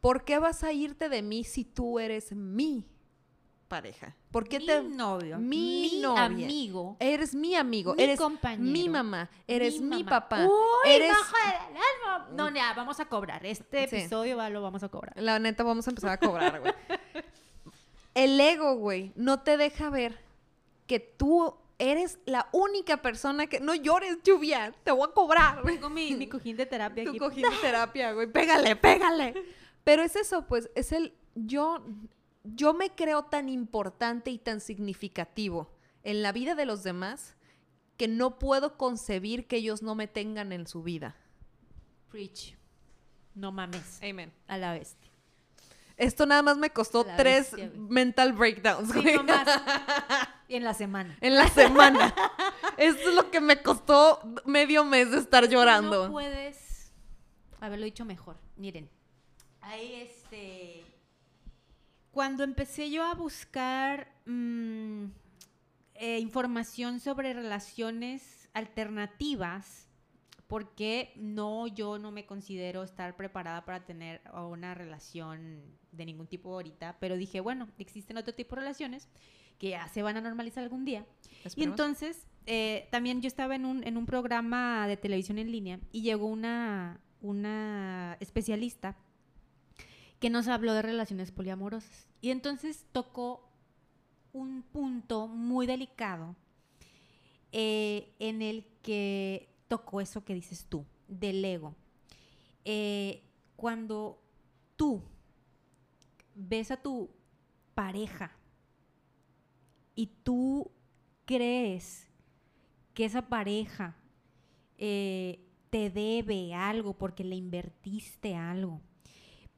[0.00, 2.84] ¿Por qué vas a irte de mí si tú eres mi
[3.68, 4.14] pareja?
[4.30, 6.24] ¿Por qué mi te novio, mi mi, novia.
[6.24, 10.10] amigo, eres mi amigo, mi eres compañero, mi mamá, eres mi, mamá.
[10.20, 10.50] papá, Uy,
[10.90, 11.34] eres bajo
[12.14, 12.28] alma.
[12.32, 13.44] No, ya, vamos a cobrar.
[13.46, 13.96] Este Sí.
[13.96, 15.14] episodio va, lo vamos a cobrar.
[15.20, 16.72] La neta, vamos a empezar a cobrar, güey.
[18.14, 20.18] El ego, güey, no te deja ver
[20.86, 23.60] que tú eres la única persona que...
[23.60, 25.62] No llores, lluvia, te voy a cobrar.
[25.62, 27.18] Tengo mi, mi cojín de terapia Tu aquí.
[27.18, 28.26] cojín de terapia, güey.
[28.30, 29.34] Pégale, pégale.
[29.86, 31.14] Pero es eso, pues, es el...
[31.36, 31.86] Yo,
[32.42, 35.70] yo me creo tan importante y tan significativo
[36.02, 37.36] en la vida de los demás
[37.96, 41.14] que no puedo concebir que ellos no me tengan en su vida.
[42.10, 42.56] Preach.
[43.36, 44.00] No mames.
[44.02, 44.32] Amen.
[44.48, 45.12] A la bestia.
[45.96, 49.46] Esto nada más me costó La tres bestia, mental breakdowns, Sí, no más.
[50.48, 51.16] Y en la semana.
[51.20, 52.12] En la semana.
[52.76, 56.06] Esto es lo que me costó medio mes de estar llorando.
[56.06, 56.92] No puedes
[57.60, 58.36] haberlo dicho mejor.
[58.56, 58.90] Miren,
[59.66, 60.84] ahí este.
[62.10, 65.04] Cuando empecé yo a buscar mm,
[65.94, 69.86] eh, información sobre relaciones alternativas,
[70.46, 76.54] porque no, yo no me considero estar preparada para tener una relación de ningún tipo
[76.54, 79.08] ahorita, pero dije, bueno, existen otro tipo de relaciones
[79.58, 81.04] que ya se van a normalizar algún día.
[81.54, 85.80] Y entonces, eh, también yo estaba en un, en un programa de televisión en línea
[85.92, 88.96] y llegó una, una especialista
[90.18, 92.06] que nos habló de relaciones poliamorosas.
[92.20, 93.48] Y entonces tocó
[94.32, 96.36] un punto muy delicado
[97.52, 101.74] eh, en el que tocó eso que dices tú, del ego.
[102.64, 103.22] Eh,
[103.56, 104.20] cuando
[104.76, 105.02] tú
[106.34, 107.10] ves a tu
[107.74, 108.36] pareja
[109.94, 110.70] y tú
[111.24, 112.06] crees
[112.92, 113.96] que esa pareja
[114.78, 118.80] eh, te debe algo porque le invertiste algo.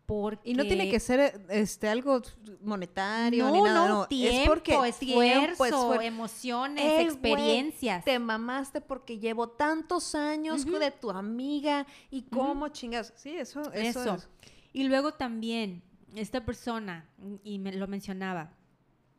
[0.09, 0.49] Porque...
[0.49, 2.23] Y no tiene que ser este algo
[2.63, 4.07] monetario no, ni nada, no, no.
[4.07, 8.05] tiempo, es porque esfuerzo, tiempo, esfuer- emociones, güey, experiencias.
[8.07, 10.79] te mamaste porque llevo tantos años Ujú.
[10.79, 13.13] de tu amiga y cómo chingas.
[13.17, 14.15] Sí, eso, eso, Eso.
[14.15, 14.29] es.
[14.73, 15.83] Y luego también,
[16.15, 17.07] esta persona,
[17.45, 18.55] y me lo mencionaba,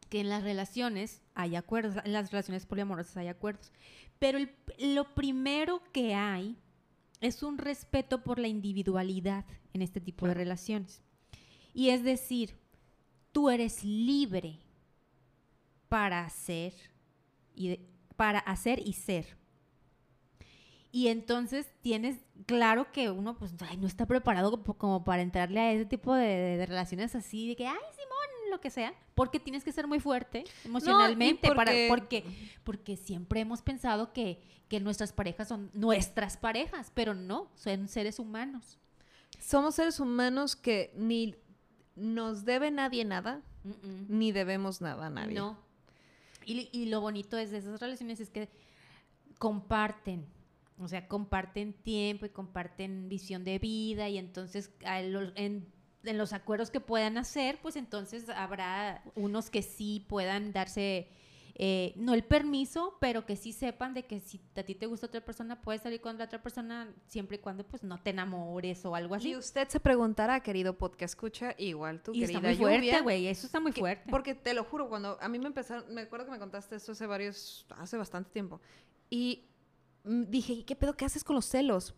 [0.10, 3.72] que en las relaciones hay acuerdos, en las relaciones poliamorosas hay acuerdos.
[4.18, 6.58] Pero el- lo primero que hay
[7.22, 11.02] es un respeto por la individualidad en este tipo de relaciones.
[11.74, 12.56] Y es decir,
[13.32, 14.60] tú eres libre
[15.88, 16.74] para hacer
[17.56, 19.38] y de- para hacer y ser.
[20.92, 25.60] Y entonces tienes, claro que uno pues ay, no está preparado como, como para entrarle
[25.60, 26.26] a ese tipo de,
[26.58, 27.78] de relaciones así, de que, ay,
[28.50, 32.24] lo que sea, porque tienes que ser muy fuerte emocionalmente, para, porque- porque,
[32.64, 38.20] porque siempre hemos pensado que, que nuestras parejas son nuestras parejas, pero no, son seres
[38.20, 38.78] humanos.
[39.40, 41.36] Somos seres humanos que ni
[41.96, 43.42] nos debe nadie nada,
[44.08, 45.36] ni debemos nada a nadie.
[45.36, 45.58] No.
[46.46, 48.50] Y, y lo bonito es de esas relaciones es que
[49.38, 50.26] comparten,
[50.80, 55.68] o sea, comparten tiempo y comparten visión de vida y entonces a lo- en,
[56.04, 61.10] en los acuerdos que puedan hacer, pues entonces habrá unos que sí puedan darse,
[61.56, 65.08] eh, no el permiso, pero que sí sepan de que si a ti te gusta
[65.08, 68.86] otra persona, puedes salir con la otra persona siempre y cuando pues no te enamores
[68.86, 69.32] o algo así.
[69.32, 73.28] Y usted se preguntará, querido podcast escucha, igual tú, Y está querida muy fuerte, güey,
[73.28, 74.10] eso está muy que- fuerte.
[74.10, 76.94] Porque te lo juro, cuando a mí me empezaron, me acuerdo que me contaste esto
[76.94, 78.62] hace varios, hace bastante tiempo.
[79.10, 79.50] Y
[80.06, 80.96] dije, ¿y qué pedo?
[80.96, 81.94] ¿Qué haces con los celos?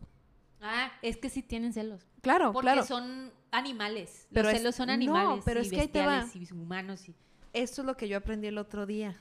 [0.60, 2.08] Ah, es que sí tienen celos.
[2.22, 2.84] Claro, Porque claro.
[2.84, 4.28] son animales.
[4.32, 5.44] Pero Los celos son no, animales.
[5.46, 6.26] pero y es que ahí te va.
[6.34, 7.08] y humanos.
[7.08, 7.16] Y...
[7.54, 9.20] Esto es lo que yo aprendí el otro día.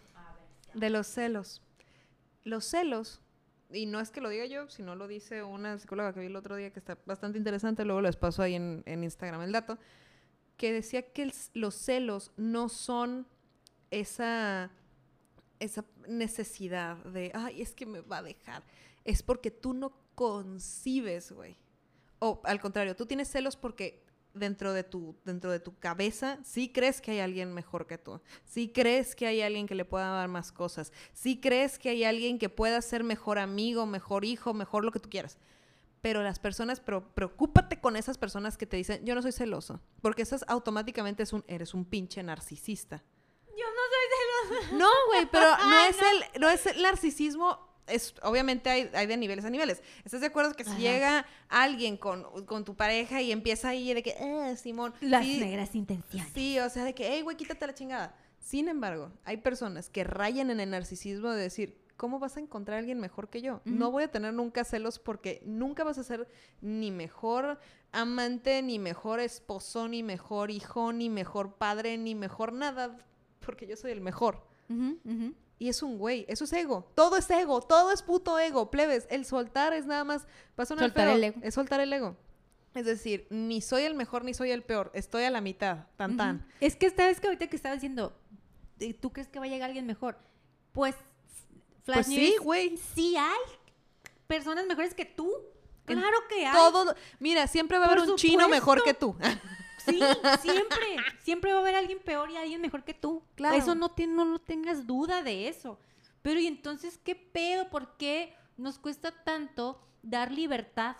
[0.74, 1.62] De los celos.
[2.44, 3.20] Los celos,
[3.70, 6.36] y no es que lo diga yo, sino lo dice una psicóloga que vi el
[6.36, 9.78] otro día que está bastante interesante, luego les paso ahí en, en Instagram el dato,
[10.56, 13.26] que decía que el los celos no son
[13.90, 14.70] esa,
[15.58, 18.62] esa necesidad de, ay, es que me va a dejar.
[19.04, 21.56] Es porque tú no concibes, güey.
[22.18, 26.70] O al contrario, tú tienes celos porque dentro de tu dentro de tu cabeza sí
[26.72, 28.20] crees que hay alguien mejor que tú.
[28.44, 30.92] Sí crees que hay alguien que le pueda dar más cosas.
[31.12, 35.00] Sí crees que hay alguien que pueda ser mejor amigo, mejor hijo, mejor lo que
[35.00, 35.38] tú quieras.
[36.02, 39.80] Pero las personas, pero preocúpate con esas personas que te dicen, yo no soy celoso.
[40.00, 43.04] Porque eso es automáticamente es un, eres un pinche narcisista.
[43.48, 44.76] Yo no soy celosa.
[44.78, 47.69] No, güey, pero no Ay, es el, no es el narcisismo.
[47.90, 49.82] Es, obviamente hay, hay de niveles a niveles.
[50.04, 50.78] ¿Estás de acuerdo que si Ajá.
[50.78, 55.38] llega alguien con, con tu pareja y empieza ahí de que, eh, Simón, Las sí,
[55.40, 56.30] negras intenciones.
[56.32, 58.14] sí, o sea, de que, hey, güey, quítate la chingada.
[58.38, 62.76] Sin embargo, hay personas que rayan en el narcisismo de decir, ¿cómo vas a encontrar
[62.76, 63.60] a alguien mejor que yo?
[63.66, 66.26] No voy a tener nunca celos porque nunca vas a ser
[66.62, 67.60] ni mejor
[67.92, 72.96] amante, ni mejor esposo, ni mejor hijo, ni mejor padre, ni mejor nada,
[73.44, 74.42] porque yo soy el mejor.
[75.60, 76.90] Y es un güey, eso es ego.
[76.94, 79.06] Todo es ego, todo es puto ego, plebes.
[79.10, 80.22] El soltar es nada más,
[80.58, 81.40] va a sonar Soltar feo, el ego.
[81.42, 82.16] es soltar el ego.
[82.74, 86.16] Es decir, ni soy el mejor ni soy el peor, estoy a la mitad, tan
[86.16, 86.36] tan.
[86.36, 86.44] Ujú.
[86.60, 88.16] Es que esta vez que ahorita que estaba diciendo,
[89.00, 90.16] ¿tú crees que va a llegar alguien mejor?
[90.72, 90.94] Pues,
[91.82, 92.78] Flash Pues sí, güey.
[92.94, 93.38] Sí hay
[94.26, 95.30] personas mejores que tú.
[95.84, 96.56] Claro que hay.
[96.56, 99.14] Todo, mira, siempre va a haber un chino mejor que tú.
[99.84, 99.98] Sí,
[100.42, 100.96] siempre.
[101.22, 103.22] Siempre va a haber alguien peor y alguien mejor que tú.
[103.34, 103.56] Claro.
[103.56, 105.78] Eso no, te- no, no tengas duda de eso.
[106.22, 107.68] Pero ¿y entonces qué pedo?
[107.70, 110.96] ¿Por qué nos cuesta tanto dar libertad?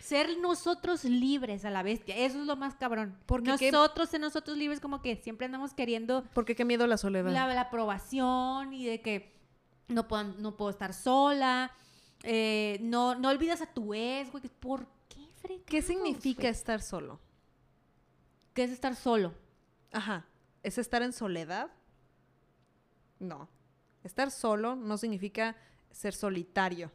[0.00, 2.16] Ser nosotros libres a la bestia.
[2.16, 3.16] Eso es lo más cabrón.
[3.26, 6.96] Porque qué- nosotros, ser nosotros libres, como que siempre andamos queriendo Porque qué miedo la
[6.96, 7.30] soledad.
[7.30, 9.32] la, la aprobación y de que
[9.88, 11.70] no puedo, no puedo estar sola.
[12.24, 14.42] eh, no, no olvidas a tu ex, güey.
[14.60, 17.20] ¿Por qué, ¿Qué significa estar solo?
[18.54, 19.32] ¿Qué es estar solo?
[19.92, 20.26] Ajá.
[20.62, 21.68] ¿Es estar en soledad?
[23.18, 23.48] No.
[24.04, 25.56] Estar solo no significa
[25.90, 26.90] ser solitario.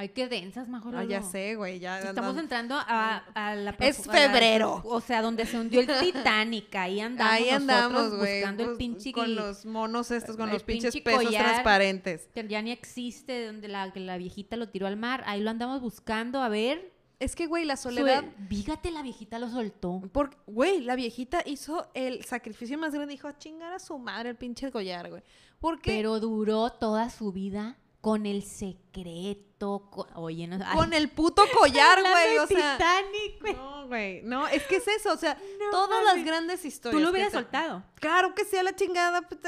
[0.00, 0.94] Ay, qué densas, mejor.
[0.94, 1.80] Ah, ya sé, güey.
[1.80, 3.70] Ya Estamos no- entrando a, a la...
[3.80, 4.80] Es la- febrero.
[4.84, 6.72] o sea, donde se hundió el Titanic.
[6.76, 8.36] Ahí andamos Ahí andamos, güey.
[8.38, 9.10] buscando el bus- pinche...
[9.12, 11.44] Con los monos estos, con los pinches pinche pesos collar.
[11.46, 12.28] transparentes.
[12.32, 15.24] Que ya ni existe, donde la, que la viejita lo tiró al mar.
[15.26, 16.92] Ahí lo andamos buscando, a ver.
[17.18, 18.24] Es que, güey, la soledad.
[18.48, 20.02] Fíjate, la viejita lo soltó.
[20.12, 23.12] Porque, güey, la viejita hizo el sacrificio más grande.
[23.12, 25.22] Dijo, a chingar a su madre el pinche collar, güey.
[25.58, 31.10] Porque Pero duró toda su vida con el secreto, con, oye, no, ay, Con el
[31.10, 32.38] puto collar, güey.
[32.38, 32.76] O sea.
[32.76, 33.54] Titanic, güey.
[33.54, 34.22] No, güey.
[34.22, 35.12] No, es que es eso.
[35.12, 36.96] O sea, No todas las grandes historias.
[36.98, 37.82] Tú lo hubieras te- soltado.
[37.96, 39.22] Claro que sea la chingada.
[39.22, 39.40] pues,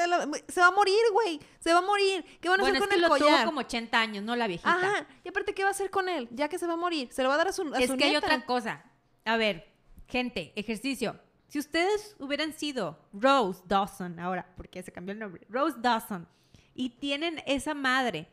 [0.49, 1.41] Se va a morir, güey.
[1.61, 2.25] Se va a morir.
[2.41, 3.37] ¿Qué van a Bueno, hacer es con que el lo collar?
[3.43, 4.71] tuvo como 80 años, no la viejita.
[4.73, 5.07] Ajá.
[5.25, 6.29] Y aparte, ¿qué va a hacer con él?
[6.33, 7.09] Ya que se va a morir.
[7.13, 8.83] Se lo va a dar a su, a es su que hay otra cosa.
[9.25, 9.69] A ver,
[10.09, 11.21] gente, ejercicio.
[11.47, 16.29] Si ustedes hubieran sido Rose Dawson, ahora, porque se cambió el nombre, Rose Dawson,
[16.75, 18.29] y tienen esa madre,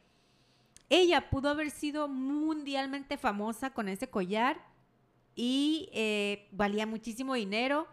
[0.89, 4.61] ella pudo haber sido mundialmente famosa con ese collar
[5.35, 7.87] y eh, valía muchísimo dinero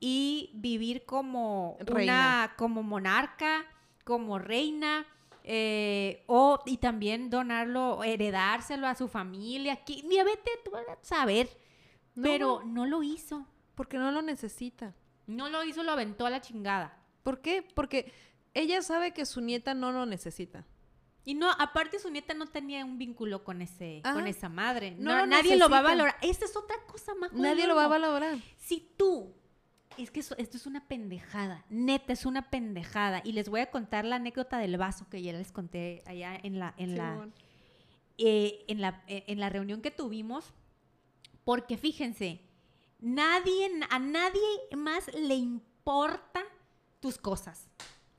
[0.00, 2.02] y vivir como Reina.
[2.46, 3.64] una, como monarca,
[4.04, 5.06] como reina.
[5.44, 9.76] eh, o, y también donarlo, heredárselo a su familia.
[9.84, 11.48] Que, mira, vete tú a saber.
[12.14, 12.22] No.
[12.22, 13.46] Pero no lo hizo.
[13.74, 14.94] Porque no lo necesita.
[15.26, 16.98] No lo hizo, lo aventó a la chingada.
[17.22, 17.62] ¿Por qué?
[17.74, 18.12] Porque
[18.54, 20.66] ella sabe que su nieta no lo necesita.
[21.24, 24.14] Y no, aparte su nieta no tenía un vínculo con ese, Ajá.
[24.14, 24.92] con esa madre.
[24.92, 26.16] No No, lo nadie lo va a valorar.
[26.22, 27.32] Esa es otra cosa más.
[27.32, 28.38] Nadie lo va a valorar.
[28.56, 29.34] Si tú,
[29.98, 33.20] es que eso- esto es una pendejada, neta es una pendejada.
[33.24, 36.58] Y les voy a contar la anécdota del vaso que ya les conté allá en
[36.58, 37.28] la, en la,
[38.16, 40.52] eh, en la, eh, en la reunión que tuvimos,
[41.44, 42.40] porque fíjense,
[43.00, 44.40] nadie, a nadie
[44.76, 46.42] más le importa
[47.00, 47.68] tus cosas.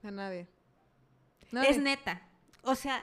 [0.04, 0.48] A nadie.
[1.42, 1.78] Es Nadie.
[1.80, 2.22] neta.
[2.64, 3.02] O sea,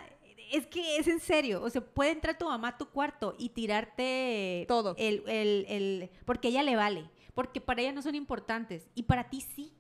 [0.53, 1.63] es que es en serio.
[1.63, 4.95] O sea, puede entrar tu mamá a tu cuarto y tirarte Todo.
[4.99, 7.11] El, el, el- porque ella le vale.
[7.35, 8.89] Porque para ella no son importantes.
[8.95, 9.73] Y para ti sí.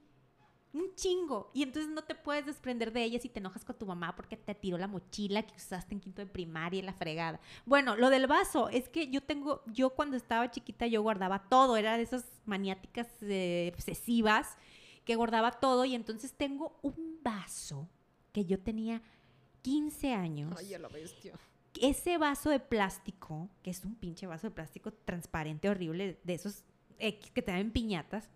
[0.73, 1.51] Un chingo.
[1.55, 4.37] Y entonces no te puedes desprender de ella si te enojas con tu mamá porque
[4.37, 7.41] te tiró la mochila que usaste en quinto de primaria y la fregada.
[7.65, 11.79] Bueno, lo del vaso es que yo tengo, yo cuando estaba chiquita yo guardaba todo.
[11.79, 14.59] Era de esas maniáticas eh, obsesivas
[15.07, 15.87] que guardaba todo.
[15.87, 17.89] Y entonces tengo un vaso
[18.33, 19.01] que yo tenía
[19.67, 20.55] 15 años.
[20.57, 21.35] Ay, ya lo bestia.
[21.81, 26.63] Ese vaso de plástico, que es un pinche vaso de plástico transparente, horrible, de esos
[27.01, 28.31] X que te dan piñatas.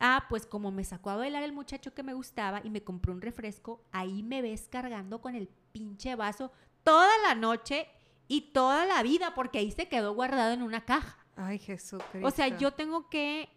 [0.00, 3.12] Ah, pues como me sacó a bailar el muchacho que me gustaba y me compró
[3.12, 6.50] un refresco, ahí me ves cargando con el pinche vaso
[6.82, 7.86] toda la noche
[8.26, 11.24] y toda la vida, porque ahí se quedó guardado en una caja.
[11.36, 12.26] Ay, Jesucristo.
[12.26, 13.48] O sea, yo tengo que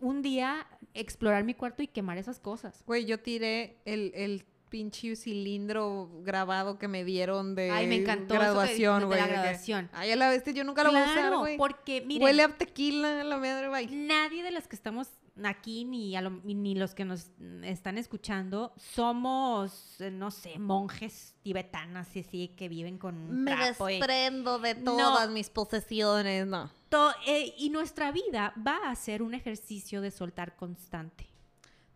[0.00, 2.82] un día explorar mi cuarto y quemar esas cosas.
[2.86, 8.34] Güey, yo tiré el, el pinche cilindro grabado que me dieron de Ay, me encantó
[8.34, 9.20] graduación, güey.
[9.20, 9.88] de graduación.
[9.92, 11.56] Ay, a la bestia, yo nunca lo voy a usar, Claro, güey.
[11.56, 13.86] porque miren, Huele a tequila, la madre, bye.
[13.96, 15.08] nadie de los que estamos
[15.44, 17.30] aquí ni, a lo- ni los que nos
[17.62, 23.52] están escuchando somos, eh, no sé, monjes tibetanas y así que viven con un Me
[23.54, 24.96] trapo desprendo de No.
[24.96, 26.70] todas mis posesiones, no.
[26.88, 31.26] To- eh, y nuestra vida va a ser un ejercicio de soltar constante.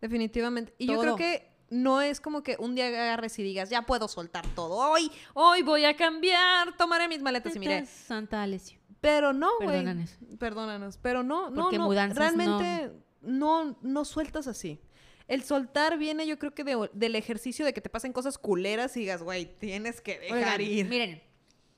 [0.01, 0.73] Definitivamente.
[0.77, 4.07] Y yo creo que no es como que un día agarres y digas, ya puedo
[4.07, 4.75] soltar todo.
[4.75, 7.77] Hoy, hoy voy a cambiar, tomaré mis maletas y miré.
[7.79, 8.79] Entonces, Santa Alessio.
[9.01, 9.69] Pero no, güey.
[9.83, 10.17] Perdónanos.
[10.39, 10.97] Perdónanos.
[11.01, 11.91] Pero no, no, Porque no.
[11.91, 13.75] Realmente no.
[13.81, 14.79] no, sueltas así.
[15.27, 18.95] El soltar viene, yo creo que de- del ejercicio de que te pasen cosas culeras
[18.97, 20.85] y digas, güey, tienes que dejar Oigan, ir.
[20.87, 21.23] Miren,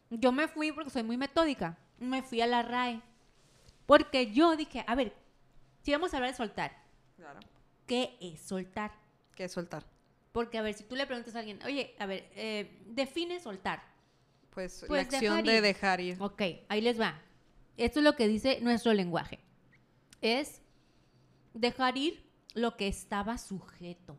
[0.10, 1.78] yo me fui porque soy muy metódica.
[2.00, 3.02] Me fui a la RAE.
[3.86, 5.14] Porque yo dije, a ver,
[5.84, 6.76] si vamos a hablar de soltar,
[7.16, 7.40] Claro.
[7.88, 8.92] ¿qué es soltar?
[9.36, 9.86] ¿Qué es soltar?
[10.32, 13.84] Porque, a ver, si tú le preguntas a alguien, oye, a ver, eh, define soltar.
[14.50, 16.18] Pues, la Pues acción dejar de dejar ir.
[16.22, 17.22] Ok, ahí les va.
[17.78, 19.40] Esto es lo que dice nuestro lenguaje.
[20.22, 20.62] Es
[21.54, 24.18] dejar ir lo que estaba sujeto.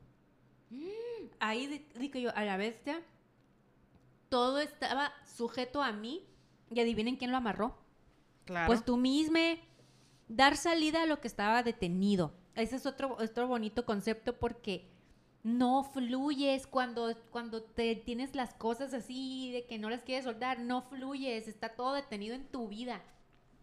[0.70, 0.87] Mm,
[1.38, 3.02] Ahí di- dije yo, a la bestia,
[4.29, 6.26] todo estaba sujeto a mí
[6.70, 7.76] y adivinen quién lo amarró.
[8.44, 8.66] Claro.
[8.66, 9.40] Pues tú misma,
[10.29, 12.33] dar salida a lo que estaba detenido.
[12.55, 14.88] Ese es otro, otro bonito concepto porque
[15.46, 20.59] no fluyes cuando, cuando te tienes las cosas así de que no las quieres soltar,
[20.59, 23.00] no fluyes, está todo detenido en tu vida.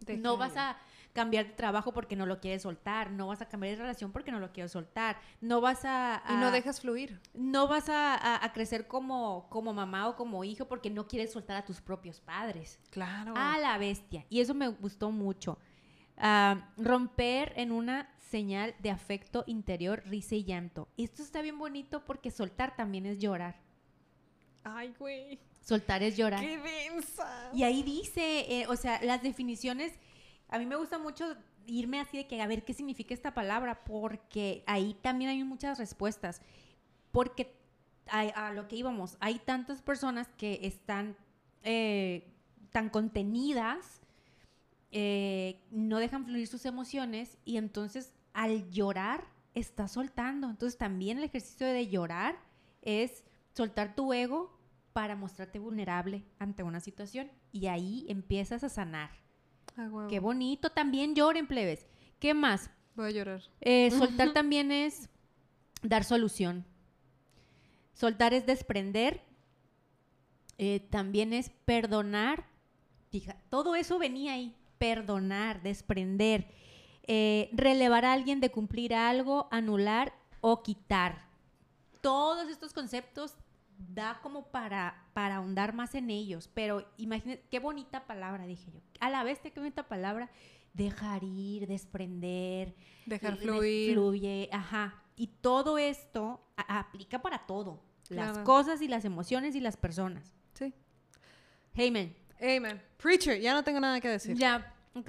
[0.00, 0.78] Deja no vas a
[1.12, 4.32] cambiar de trabajo porque no lo quieres soltar, no vas a cambiar de relación porque
[4.32, 6.22] no lo quieres soltar, no vas a...
[6.30, 7.20] Y no dejas fluir.
[7.34, 11.32] no vas a, a- a crecer como, como mamá o como hijo porque no quieres
[11.32, 12.80] soltar a tus propios padres.
[12.90, 13.34] Claro.
[13.36, 14.24] A la bestia.
[14.30, 15.58] Y eso me gustó mucho.
[16.16, 20.88] Ah, romper en una señal de afecto interior, risa y llanto.
[20.96, 23.60] Esto está bien bonito porque soltar también es llorar.
[24.62, 25.38] Ay, güey.
[25.60, 26.40] Soltar es llorar.
[26.40, 27.50] Qué densa.
[27.54, 29.92] Y ahí dice, eh, o sea, las definiciones,
[30.48, 33.84] a mí me gusta mucho irme así de que a ver qué significa esta palabra,
[33.84, 36.40] porque ahí también hay muchas respuestas.
[37.12, 37.54] Porque
[38.08, 41.16] a, lo que íbamos, hay tantas personas que están
[41.62, 42.32] eh,
[42.70, 44.02] tan contenidas,
[44.96, 50.48] eh, no dejan fluir sus emociones y entonces al llorar está soltando.
[50.48, 52.38] Entonces también el ejercicio de llorar
[52.80, 54.56] es soltar tu ego
[54.92, 57.28] para mostrarte vulnerable ante una situación.
[57.50, 59.10] Y ahí empiezas a sanar.
[59.76, 60.06] Ah.
[60.08, 60.70] Qué bonito.
[60.70, 61.88] También lloren, plebes.
[62.20, 62.70] ¿Qué más?
[62.94, 63.42] Voy a llorar.
[63.62, 65.08] Eh, soltar también es
[65.82, 66.64] dar solución.
[67.94, 69.24] Soltar es desprender.
[70.56, 72.46] Eh, también es perdonar.
[73.10, 74.54] Fija, todo eso venía ahí.
[74.78, 76.48] Perdonar, desprender.
[77.06, 81.26] Eh, relevar a alguien de cumplir algo, anular o quitar.
[82.00, 83.34] Todos estos conceptos
[83.76, 86.48] da como para, para ahondar más en ellos.
[86.54, 88.80] Pero imagínate, qué bonita palabra, dije yo.
[89.00, 90.30] A la vez, qué bonita palabra.
[90.72, 92.74] Dejar ir, desprender.
[93.06, 93.92] Dejar de- de- fluir.
[93.94, 95.02] Fluye, ajá.
[95.16, 97.80] Y todo esto aplica para todo.
[98.10, 100.32] Las cosas y las emociones y las personas.
[100.54, 100.74] Sí.
[101.74, 102.14] Heyman,
[102.44, 102.80] Amen.
[102.98, 104.36] Preacher, ya no tengo nada que decir.
[104.36, 105.08] ya, ok.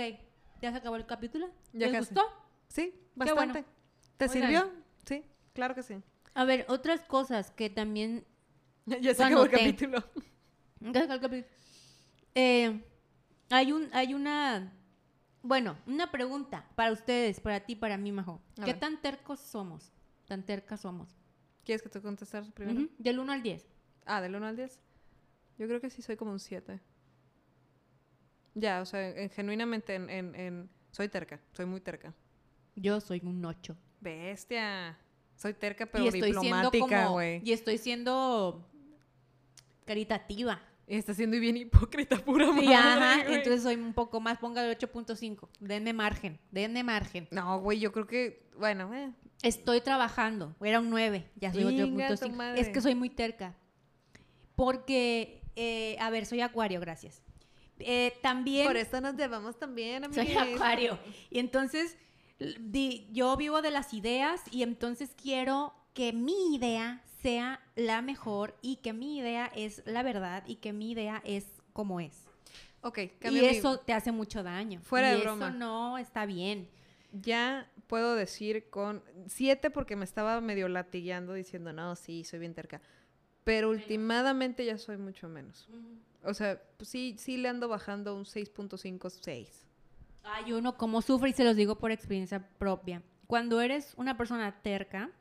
[0.62, 1.48] ¿Ya se acabó el capítulo?
[1.74, 2.14] Ya ¿Les casi.
[2.14, 2.22] gustó?
[2.70, 3.34] Sí, bastante.
[3.60, 3.66] bueno.
[4.18, 4.42] ¿Te Oigan.
[4.42, 4.72] sirvió?
[5.06, 5.24] Sí,
[5.54, 5.96] claro que sí.
[6.34, 8.26] A ver, otras cosas que también
[8.86, 10.04] Ya se acabó el capítulo.
[10.80, 11.48] Ya se acabó el capítulo.
[12.36, 12.84] Eh,
[13.50, 14.74] hay un, hay una,
[15.42, 18.42] bueno, una pregunta para ustedes, para ti, para mí, Majo.
[18.60, 18.80] A ¿Qué ver.
[18.80, 19.92] tan tercos somos?
[20.28, 21.10] Tan tercas somos.
[21.64, 22.80] ¿Quieres que te contestar primero?
[22.82, 23.66] Ujú, Del 1 al 10.
[24.06, 24.80] Ah, del 1 al 10.
[25.58, 26.80] Yo creo que sí soy como un 7.
[28.56, 32.14] Ya, o sea, en- genuinamente en, en- en- Soy terca, soy muy terca.
[32.76, 33.76] Yo soy un 8.
[34.02, 34.98] Bestia.
[35.36, 37.42] Soy terca, pero y estoy diplomática, güey.
[37.44, 38.66] y estoy siendo
[39.86, 40.62] caritativa.
[40.88, 44.78] Y está siendo bien hipócrita, pura madre, Y ajá, entonces soy un poco más, póngale
[44.78, 45.50] 8.5.
[45.60, 47.28] Denme margen, denme margen.
[47.32, 48.48] No, güey, yo creo que...
[48.58, 49.12] Bueno, eh.
[49.42, 50.56] Estoy trabajando.
[50.62, 52.32] Era un 9, ya soy Inga tu 8.5.
[52.34, 52.62] madre.
[52.62, 53.56] Es que soy muy terca.
[54.56, 57.22] Porque, eh, a ver, soy acuario, gracias.
[57.80, 60.56] Eh, también Por eso nos llevamos también, soy amigues.
[60.56, 60.98] acuario.
[61.30, 61.98] Y entonces,
[62.60, 68.56] di- yo vivo de las ideas y entonces quiero que mi idea sea la mejor
[68.62, 72.14] y que mi idea es la verdad y que mi idea es como es.
[72.82, 74.80] Ok, Y mi- eso te hace mucho daño.
[74.82, 75.48] Fuera y de broma.
[75.50, 76.70] Eso no está bien.
[77.12, 79.02] Ya puedo decir con...
[79.28, 82.82] Siete porque me estaba medio latigueando diciendo, no, sí, soy bien terca.
[83.46, 85.70] Pero últimamente ya soy mucho menos.
[86.24, 89.68] O sea, pues sí, sí le ando bajando un 6.5, 6.
[90.24, 93.02] Hay uno como sufre y se los digo por experiencia propia.
[93.28, 95.12] Cuando eres una persona terca,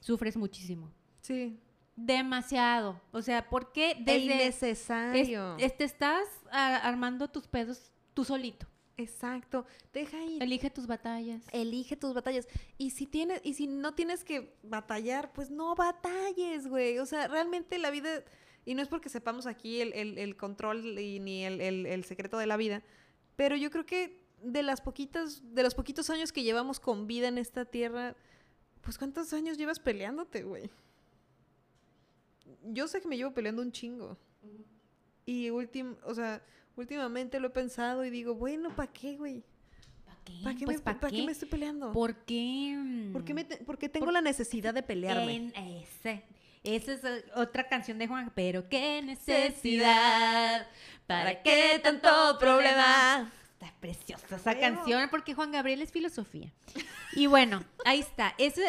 [0.00, 0.90] sufres muchísimo.
[1.20, 1.60] Sí.
[1.94, 3.00] Demasiado.
[3.12, 4.24] O sea, ¿por qué De desde es-
[4.62, 5.56] innecesario.
[5.58, 8.66] es- te estás a- armando tus pedos tú solito?
[8.98, 9.66] Exacto.
[9.92, 10.42] Deja ir.
[10.42, 11.44] Elige tus batallas.
[11.52, 12.48] Elige tus batallas.
[12.78, 16.98] Y si tienes, y si no tienes que batallar, pues no batalles, güey.
[16.98, 18.24] O sea, realmente la vida,
[18.64, 22.38] y no es porque sepamos aquí el, el- el control y ni el, el- secreto
[22.38, 22.82] de la vida,
[23.36, 27.28] pero yo creo que de las poquitas, de los poquitos años que llevamos con vida
[27.28, 28.16] en esta tierra,
[28.80, 30.70] pues cuántos años llevas peleándote, güey.
[32.64, 34.16] Yo sé que me llevo peleando un chingo.
[35.24, 36.40] Y últim, o sea,
[36.76, 39.42] últimamente lo he pensado y digo, bueno, ¿para qué, güey?
[40.04, 40.40] ¿Para qué?
[40.44, 41.26] ¿Para qué, Pues, me, ¿pa' ¿para qué qué?
[41.26, 41.92] me estoy peleando?
[41.92, 43.10] ¿Por qué?
[43.12, 45.34] ¿Por qué, me te- por qué tengo Por- la necesidad de pelearme?
[45.36, 46.22] En ese.
[46.64, 48.32] Esa es otra canción de Juan.
[48.34, 50.66] Pero qué necesidad.
[51.06, 52.08] ¿Para qué tanto
[52.40, 53.30] problema?
[53.52, 56.52] Está preciosa esa Pero- canción porque Juan Gabriel es filosofía.
[57.14, 58.34] Y bueno, ahí está.
[58.36, 58.62] Ese,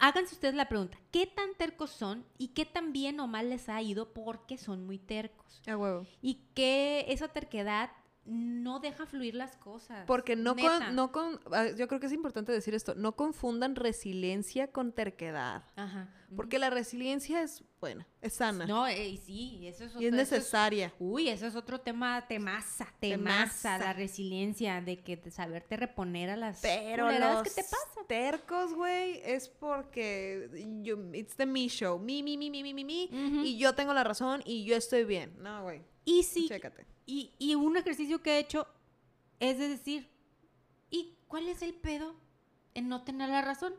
[0.00, 0.98] háganse ustedes la pregunta.
[1.10, 4.86] ¿Qué tan tercos son y qué tan bien o mal les ha ido porque son
[4.86, 5.62] muy tercos?
[5.66, 6.06] A huevo.
[6.22, 7.90] Y que esa terquedad
[8.26, 10.04] no deja fluir las cosas.
[10.06, 10.86] Porque no Neta.
[10.86, 14.92] con, no con, ah, yo creo que es importante decir esto, no confundan resiliencia con
[14.92, 15.64] terquedad.
[15.76, 16.08] Ajá.
[16.34, 20.12] Porque la resiliencia es buena, es sana No, eh, y sí, eso es y es
[20.12, 20.92] otro- eso necesaria.
[20.98, 26.36] Uy, eso es otro tema, temaza, temaza, la resiliencia, de que de saberte reponer a
[26.36, 28.06] las Pero los que te pasan.
[28.08, 30.48] tercos, güey, es porque
[31.12, 33.08] it's the me show, me, me, me, me, me, me,
[33.44, 35.34] y yo tengo la razón y yo estoy bien.
[35.40, 36.86] No, güey, Y sí, chécate.
[37.06, 38.66] y, y un ejercicio que he hecho
[39.40, 40.08] es de decir,
[40.90, 42.14] ¿y cuál es el pedo
[42.74, 43.74] en no tener la razón?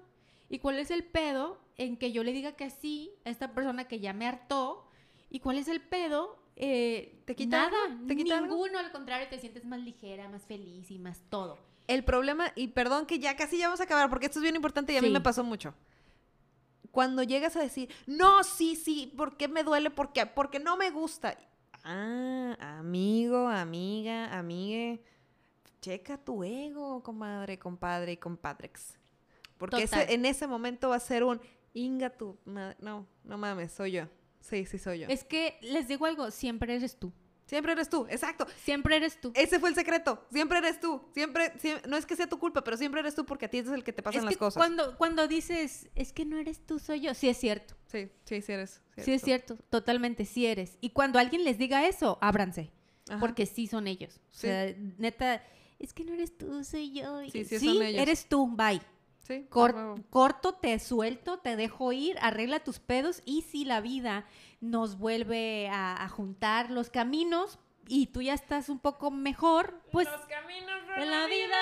[0.49, 3.87] ¿Y cuál es el pedo en que yo le diga que sí a esta persona
[3.87, 4.87] que ya me hartó?
[5.29, 6.37] ¿Y cuál es el pedo?
[6.55, 8.07] Eh, ¿Te quita nada, algo?
[8.07, 8.47] ¿Te quita algo?
[8.47, 11.57] ninguno, al contrario, te sientes más ligera, más feliz y más todo.
[11.87, 14.55] El problema, y perdón que ya casi ya vamos a acabar, porque esto es bien
[14.55, 15.73] importante y a mí me pasó mucho.
[16.91, 19.89] Cuando llegas a decir, no, sí, sí, ¿por qué me duele?
[19.91, 21.37] Porque, porque no me gusta.
[21.87, 25.03] Ah, amigo, amiga, amigue,
[25.81, 28.97] checa tu ego, comadre, compadre y compadrex.
[29.57, 31.39] Porque ese- en ese momento va a ser un,
[31.73, 32.75] inga tu madre.
[32.79, 34.07] No, no mames, soy yo.
[34.41, 35.07] Sí, sí, soy yo.
[35.09, 37.13] Es que les digo algo, siempre eres tú.
[37.45, 38.47] Siempre eres tú, exacto.
[38.63, 39.31] Siempre eres tú.
[39.35, 40.25] Ese fue el secreto.
[40.31, 41.03] Siempre eres tú.
[41.13, 43.59] Siempre, siem- no es que sea tu culpa, pero siempre eres tú porque a ti
[43.59, 44.59] es el que te pasan es las cosas.
[44.59, 47.75] Cuando, cuando dices, es que no eres tú, soy yo, sí es cierto.
[47.95, 48.81] Sí, sí, sí eres.
[48.97, 50.77] Sí, es cierto, totalmente, sí eres.
[50.81, 52.71] Y cuando alguien les diga eso, ábranse,
[53.09, 53.19] Ajá.
[53.19, 54.19] porque sí son ellos.
[54.31, 54.47] Sí.
[54.47, 55.43] O sea, neta,
[55.79, 57.21] es que no eres tú, soy yo.
[57.21, 58.01] Y- Sí, sí son ellos.
[58.01, 58.81] eres tú, bye.
[59.19, 64.25] Sí, Cor- corto, te suelto, te dejo ir, arregla tus pedos y si la vida
[64.61, 70.07] nos vuelve a, a juntar los caminos y tú ya estás un poco mejor, pues
[70.29, 71.57] caminos en la vida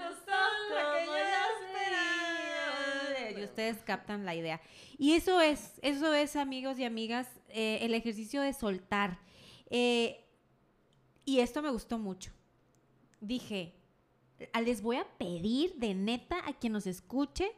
[0.00, 0.24] no son
[0.68, 1.71] como yo yo
[3.52, 4.60] ustedes captan la idea.
[4.98, 9.18] Y eso es, eso es, amigos y amigas, eh, el ejercicio de soltar.
[9.68, 10.24] Eh,
[11.24, 12.32] y esto me gustó mucho.
[13.20, 13.74] Dije,
[14.52, 17.52] "Ah, les voy a pedir de neta a quien nos escuche,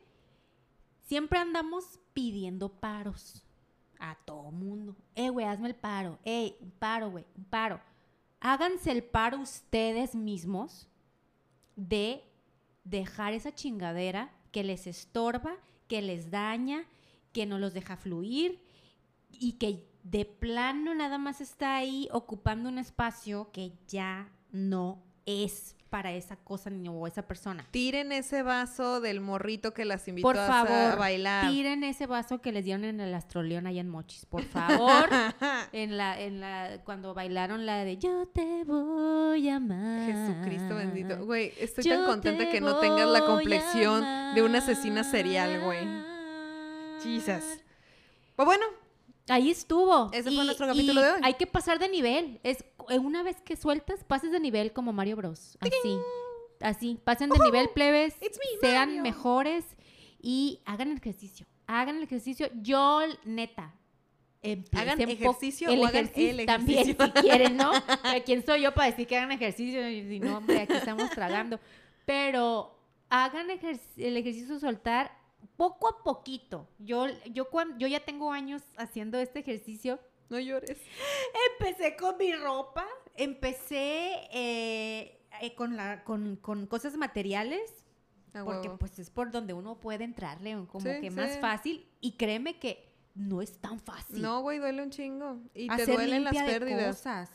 [1.06, 3.44] siempre andamos pidiendo paros
[4.00, 4.96] a todo mundo.
[5.14, 6.18] Eh, güey, hazme el paro.
[6.24, 7.80] Ey, un paro, güey, un paro.
[8.40, 10.88] Háganse el paro ustedes mismos
[11.76, 12.22] de
[12.82, 15.56] dejar esa chingadera que les estorba,
[15.94, 16.86] que les daña,
[17.32, 18.58] que no los deja fluir
[19.30, 25.74] y que de plano nada más está ahí ocupando un espacio que ya no es
[25.94, 27.64] para esa cosa ni o esa persona.
[27.70, 31.48] Tiren ese vaso del morrito que las invitó Por a, favor, a bailar.
[31.48, 35.08] tiren ese vaso que les dieron en el Astroleón allá en Mochis, por favor.
[35.72, 40.10] en la, en la, cuando bailaron la de Yo te voy a amar.
[40.10, 41.24] Jesucristo bendito.
[41.24, 45.60] Güey, estoy Yo tan contenta te que no tengas la complexión de una asesina serial,
[45.60, 45.86] güey.
[47.04, 47.60] Jesus.
[48.34, 48.66] Pues bueno,
[49.28, 50.10] Ahí estuvo.
[50.12, 51.20] Ese fue nuestro capítulo de hoy.
[51.22, 52.40] Hay que pasar de nivel.
[52.42, 52.62] Es
[53.00, 55.58] una vez que sueltas, pases de nivel como Mario Bros.
[55.60, 55.98] Así.
[56.60, 57.00] Así.
[57.04, 58.14] Pasen de nivel plebes.
[58.20, 58.28] Me,
[58.60, 59.02] sean Mario.
[59.02, 59.64] mejores
[60.20, 61.46] y hagan el ejercicio.
[61.66, 62.48] Hagan el ejercicio.
[62.54, 63.74] Yo, neta.
[64.72, 67.70] Hagan ejercicio el o hagan ejercicio el también si quieren, ¿no?
[68.26, 69.80] ¿Quién soy yo para decir que hagan ejercicio?
[69.82, 71.58] Si no, hombre, aquí estamos tragando.
[72.04, 72.78] Pero
[73.08, 75.16] hagan ejer- el ejercicio soltar
[75.56, 76.68] poco a poquito.
[76.78, 79.98] Yo, yo, cuando, yo ya tengo años haciendo este ejercicio.
[80.28, 80.78] No llores.
[81.58, 87.84] Empecé con mi ropa, empecé eh, eh, con, la, con, con cosas materiales,
[88.32, 88.78] porque huevo.
[88.78, 91.38] pues es por donde uno puede entrarle como Sí, que más sí.
[91.40, 91.86] fácil.
[92.00, 94.20] Y créeme que no es tan fácil.
[94.20, 95.38] No, güey, duele un chingo.
[95.54, 96.96] Y te duelen las pérdidas.
[96.96, 97.30] cosas.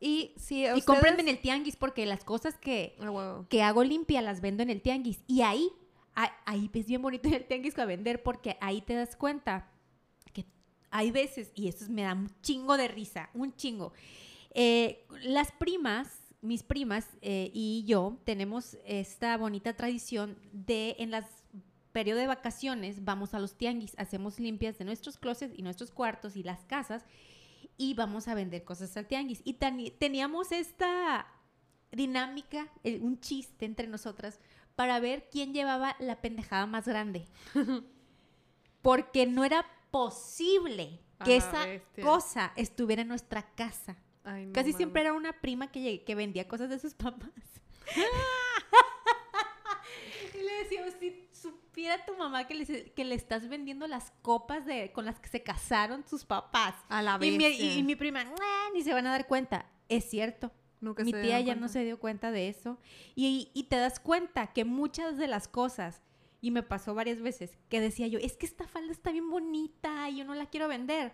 [0.00, 2.96] Y si a Y compren en el tianguis porque las cosas que,
[3.48, 5.22] que hago limpia las vendo en el tianguis.
[5.28, 5.70] Y ahí,
[6.14, 9.70] ahí, ahí es bien bonito en el tianguis a vender porque ahí te das cuenta
[10.92, 13.92] hay veces, y eso me da un chingo de risa, un chingo.
[14.54, 16.08] Eh, las primas,
[16.42, 21.24] mis primas eh, y yo tenemos esta bonita tradición de en las
[21.92, 26.36] periodo de vacaciones vamos a los tianguis, hacemos limpias de nuestros closets y nuestros cuartos
[26.36, 27.04] y las casas
[27.76, 29.42] y vamos a vender cosas al tianguis.
[29.44, 31.26] Y teníamos esta
[31.90, 34.40] dinámica, eh, un chiste entre nosotras
[34.74, 37.26] para ver quién llevaba la pendejada más grande.
[38.82, 42.04] Porque no era posible que A esa bestia.
[42.04, 43.96] cosa estuviera en nuestra casa.
[44.24, 44.76] Ay, no Casi mames.
[44.76, 47.30] siempre era una prima que, vendía cosas de sus papás.
[50.34, 54.64] y le decíamos, si supiera tu mamá que le, que le estás vendiendo las copas
[54.66, 56.74] de, con las que se casaron sus papás.
[56.88, 57.74] A la Y mi, bestia.
[57.74, 59.66] y- y mi prima, "Ah, ni se van a dar cuenta.
[59.88, 60.52] Es cierto.
[60.80, 62.78] Nunca Mi tía ya no se dio cuenta de eso.
[63.14, 66.02] Y, y te das cuenta que muchas de las cosas,
[66.42, 70.10] y me pasó varias veces, que decía yo, es que esta falda está bien bonita
[70.10, 71.12] y yo no la quiero vender.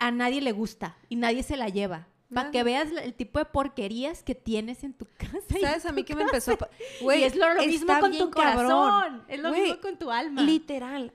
[0.00, 2.08] A nadie le gusta y nadie se la lleva.
[2.32, 5.38] Para que veas el tipo de porquerías que tienes en tu casa.
[5.60, 6.58] ¿Sabes a mí qué me empezó
[7.00, 8.66] Güey, es lo, lo mismo con tu cabrón.
[8.66, 9.24] corazón.
[9.28, 10.42] Es lo mismo con tu alma.
[10.42, 11.14] Literal.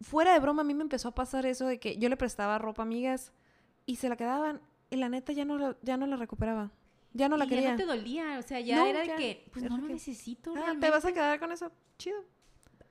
[0.00, 2.58] Fuera de broma, a mí me empezó a pasar eso de que yo le prestaba
[2.58, 3.32] ropa a amigas
[3.86, 6.72] y se la quedaban y la neta ya no ya no la recuperaba.
[7.12, 7.64] Ya no la y quería.
[7.64, 8.38] ya no te dolía.
[8.38, 10.54] O sea, ya No, era de ya, que, pues no lo que- necesito.
[10.56, 10.74] Ah.
[10.80, 11.70] ¿Te vas a quedar con eso?
[11.98, 12.24] Chido.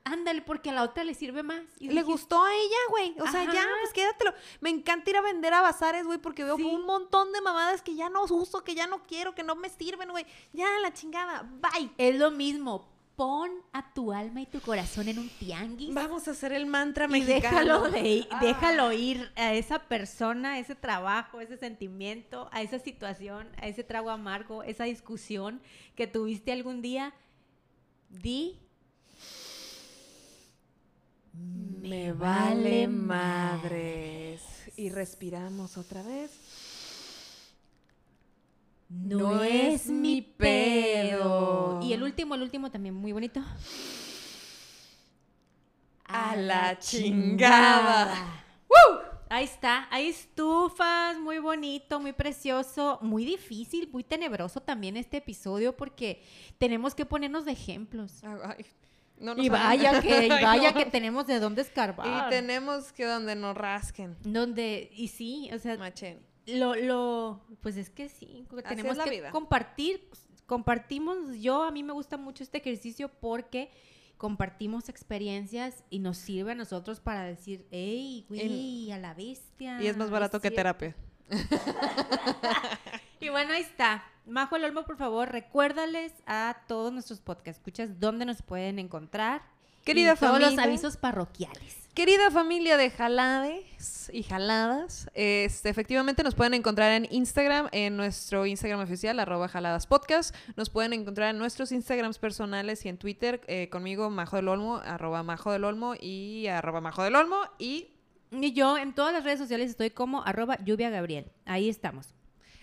[0.06, 1.62] Ándale, porque a la otra le sirve más.
[1.80, 3.16] Y Le dije, gustó a ella, güey.
[3.20, 4.34] O sea, ya, pues quédatelo.
[4.62, 6.64] Me encanta ir a vender a bazares, güey, porque veo Sí.
[6.64, 9.70] un montón de mamadas que ya no uso, que ya no quiero, que no me
[9.70, 10.26] sirven, güey.
[10.54, 11.44] Ya, la chingada.
[11.44, 11.92] Bye.
[11.98, 12.88] Es lo mismo.
[13.20, 15.94] Pon a tu alma y tu corazón en un tianguis.
[15.94, 17.82] Vamos a hacer el mantra y mexicano.
[17.82, 18.40] déjalo, de, Ah.
[18.42, 23.68] déjalo ir a esa persona, a ese trabajo, a ese sentimiento, a esa situación, a
[23.68, 25.60] ese trago amargo, esa discusión
[25.98, 27.14] que tuviste algún día.
[28.08, 28.58] Di.
[31.34, 34.42] Me vale madres.
[34.78, 36.32] Y respiramos otra vez.
[38.90, 41.80] No, es mi pedo.
[41.84, 43.42] Y el último, el último también muy bonito.
[46.06, 48.46] A la chingada.
[49.32, 55.78] Ahí está, hay estufas, muy bonito, muy precioso, muy difícil, muy tenebroso también este episodio
[55.78, 56.24] porque
[56.58, 58.24] tenemos que ponernos de ejemplos.
[58.24, 58.66] Ay,
[59.20, 60.80] No Y vaya que, y Ay, vaya no.
[60.80, 62.28] que tenemos de dónde escarbar.
[62.28, 64.18] Y tenemos que donde nos rasquen.
[64.24, 66.20] Donde, y sí, o sea, Donde
[66.56, 69.32] lo, lo, pues es que sí, tenemos la que vida.
[69.32, 70.10] compartir,
[70.46, 73.72] compartimos, yo a mí me gusta mucho este ejercicio porque
[74.18, 79.82] compartimos experiencias y nos sirve a nosotros para decir, hey, güey, a la bestia.
[79.82, 80.58] Y es más barato que cierto".
[80.58, 80.96] terapia.
[83.22, 84.04] Y bueno, ahí está.
[84.26, 89.42] Majo el Olmo, por favor, recuérdales a todos nuestros podcast escuchas dónde nos pueden encontrar.
[89.90, 90.64] Querida y todos los familia.
[90.64, 91.76] avisos parroquiales.
[91.94, 98.46] Querida familia de jalades y jaladas, este, efectivamente nos pueden encontrar en Instagram, en nuestro
[98.46, 100.34] Instagram oficial, arroba jaladas podcast.
[100.56, 104.78] Nos pueden encontrar en nuestros Instagrams personales y en Twitter, eh, conmigo, Majo del Olmo,
[104.78, 107.42] arroba Majo del Olmo y arroba Majo del Olmo.
[107.58, 107.88] Y
[108.32, 111.32] Y yo en todas las redes sociales estoy como arroba lluvia Gabriel.
[111.46, 112.14] Ahí estamos.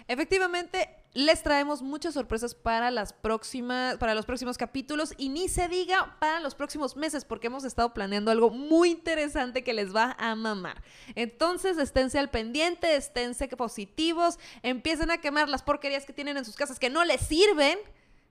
[0.08, 5.66] Efectivamente les traemos muchas sorpresas para las próximas, para los próximos capítulos y ni se
[5.66, 10.14] diga para los próximos meses, porque hemos estado planeando algo muy interesante que les va
[10.18, 10.82] a mamar.
[11.14, 16.54] Entonces, esténse al pendiente, esténse positivos, empiecen a quemar las porquerías que tienen en sus
[16.54, 17.78] casas que no les sirven.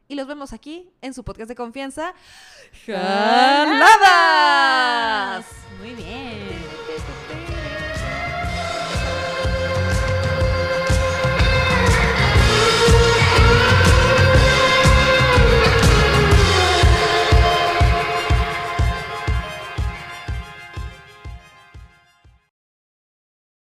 [0.07, 2.13] Y los vemos aquí en su podcast de confianza.
[2.85, 4.05] ¡Jaladas!
[5.79, 6.74] Muy bien.